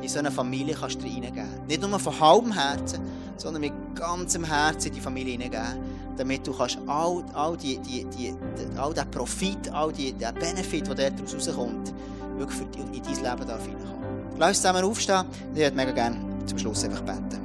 [0.02, 1.66] in so eine Familie kannst du reingeben.
[1.68, 3.02] Nicht nur von halbem Herzen,
[3.38, 5.80] sondern mit ganzem Herzen in die Familie hineingeben.
[6.18, 8.34] damit du kannst all, all, die, die, die,
[8.78, 11.94] all den Profit, all den Benefit, der daraus rauskommt,
[12.38, 14.01] wirklich in dein Leben darf hineinkommen.
[14.42, 15.24] Lass uns zusammen aufstehen.
[15.54, 16.18] Ich würde mega gerne
[16.48, 17.40] zum Schluss einfach beten.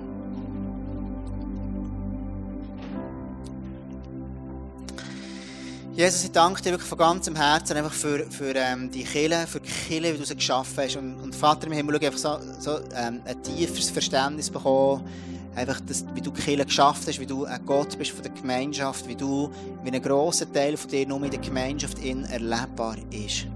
[5.92, 9.60] Jesus, ich danke dir wirklich von ganzem Herzen einfach für, für ähm, die Kirche, für
[9.60, 10.96] die Kirche, wie du sie geschaffen hast.
[10.96, 15.06] Und, und Vater im Himmel, einfach so, so ähm, ein tieferes Verständnis bekommen,
[15.54, 18.32] einfach, dass, wie du die Kirche geschafft hast, wie du ein Gott bist von der
[18.32, 19.50] Gemeinschaft, wie du,
[19.84, 23.46] wie ein grosser Teil von dir nur in der Gemeinschaft in erlebbar ist.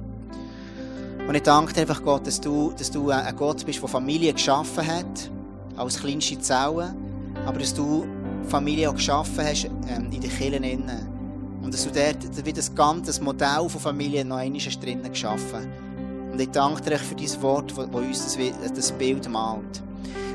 [1.31, 4.33] Und ich danke dir einfach, Gott, dass du, dass du ein Gott bist, der Familie
[4.33, 5.31] geschaffen hat,
[5.77, 6.93] als kleinste Zellen,
[7.47, 8.05] aber dass du
[8.49, 11.61] Familie auch geschaffen hast ähm, in den Kirchen innen.
[11.63, 15.71] Und dass du dort wie das ganze Modell von Familie noch einmal drinnen geschaffen
[16.33, 19.85] Und ich danke dir für dein Wort, das uns das, das Bild malt.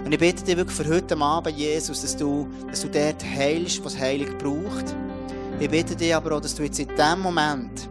[0.05, 3.83] Und ich bitte dich wirklich für heute Abend, Jesus, dass du, dass du dort heilst,
[3.83, 4.95] was Heilig braucht.
[5.59, 7.89] Ich bitte dich aber auch, dass du jetzt in diesem Moment,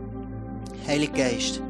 [0.86, 1.61] Heilig Geist,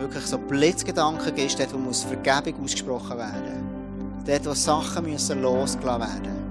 [0.00, 3.68] wirklich so Blitzgedanken gibst, dort, wo muss Vergebung ausgesprochen werden.
[4.26, 6.48] Dort, wo Sachen müssen losgelassen werden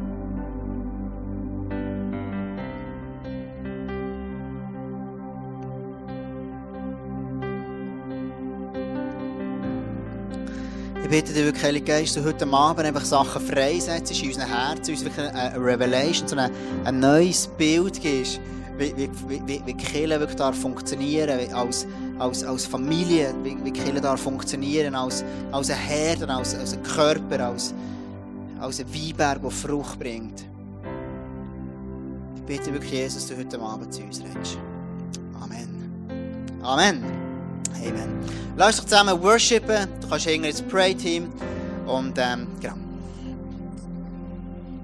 [11.08, 14.94] Ich bitte dich wirklich, Heilige Geist, du heute Abend einfach Sachen freisetzt in unseren Herzen,
[14.94, 16.52] uns wirklich eine Revelation, so ein,
[16.84, 18.42] ein neues Bild gibst,
[18.78, 19.10] wie, wie,
[19.48, 21.88] wie, wie Kirche wirklich darf funktionieren als,
[22.20, 27.74] als, Familie, wie, wie Kirche darf funktionieren als, als ein Herd, als, als Körper, als,
[28.60, 30.46] als ein Weinberg, der Frucht bringt.
[32.36, 34.22] Ich bitte wirklich, Jesus, dass du heute Abend zu uns.
[35.42, 35.68] Amen.
[36.64, 37.04] Amen.
[37.76, 38.10] Amen.
[38.56, 39.88] Lass uns zusammen worshipen.
[40.02, 41.32] Du kannst hängen ins Pray-Team.
[41.86, 42.87] Und ähm, genau.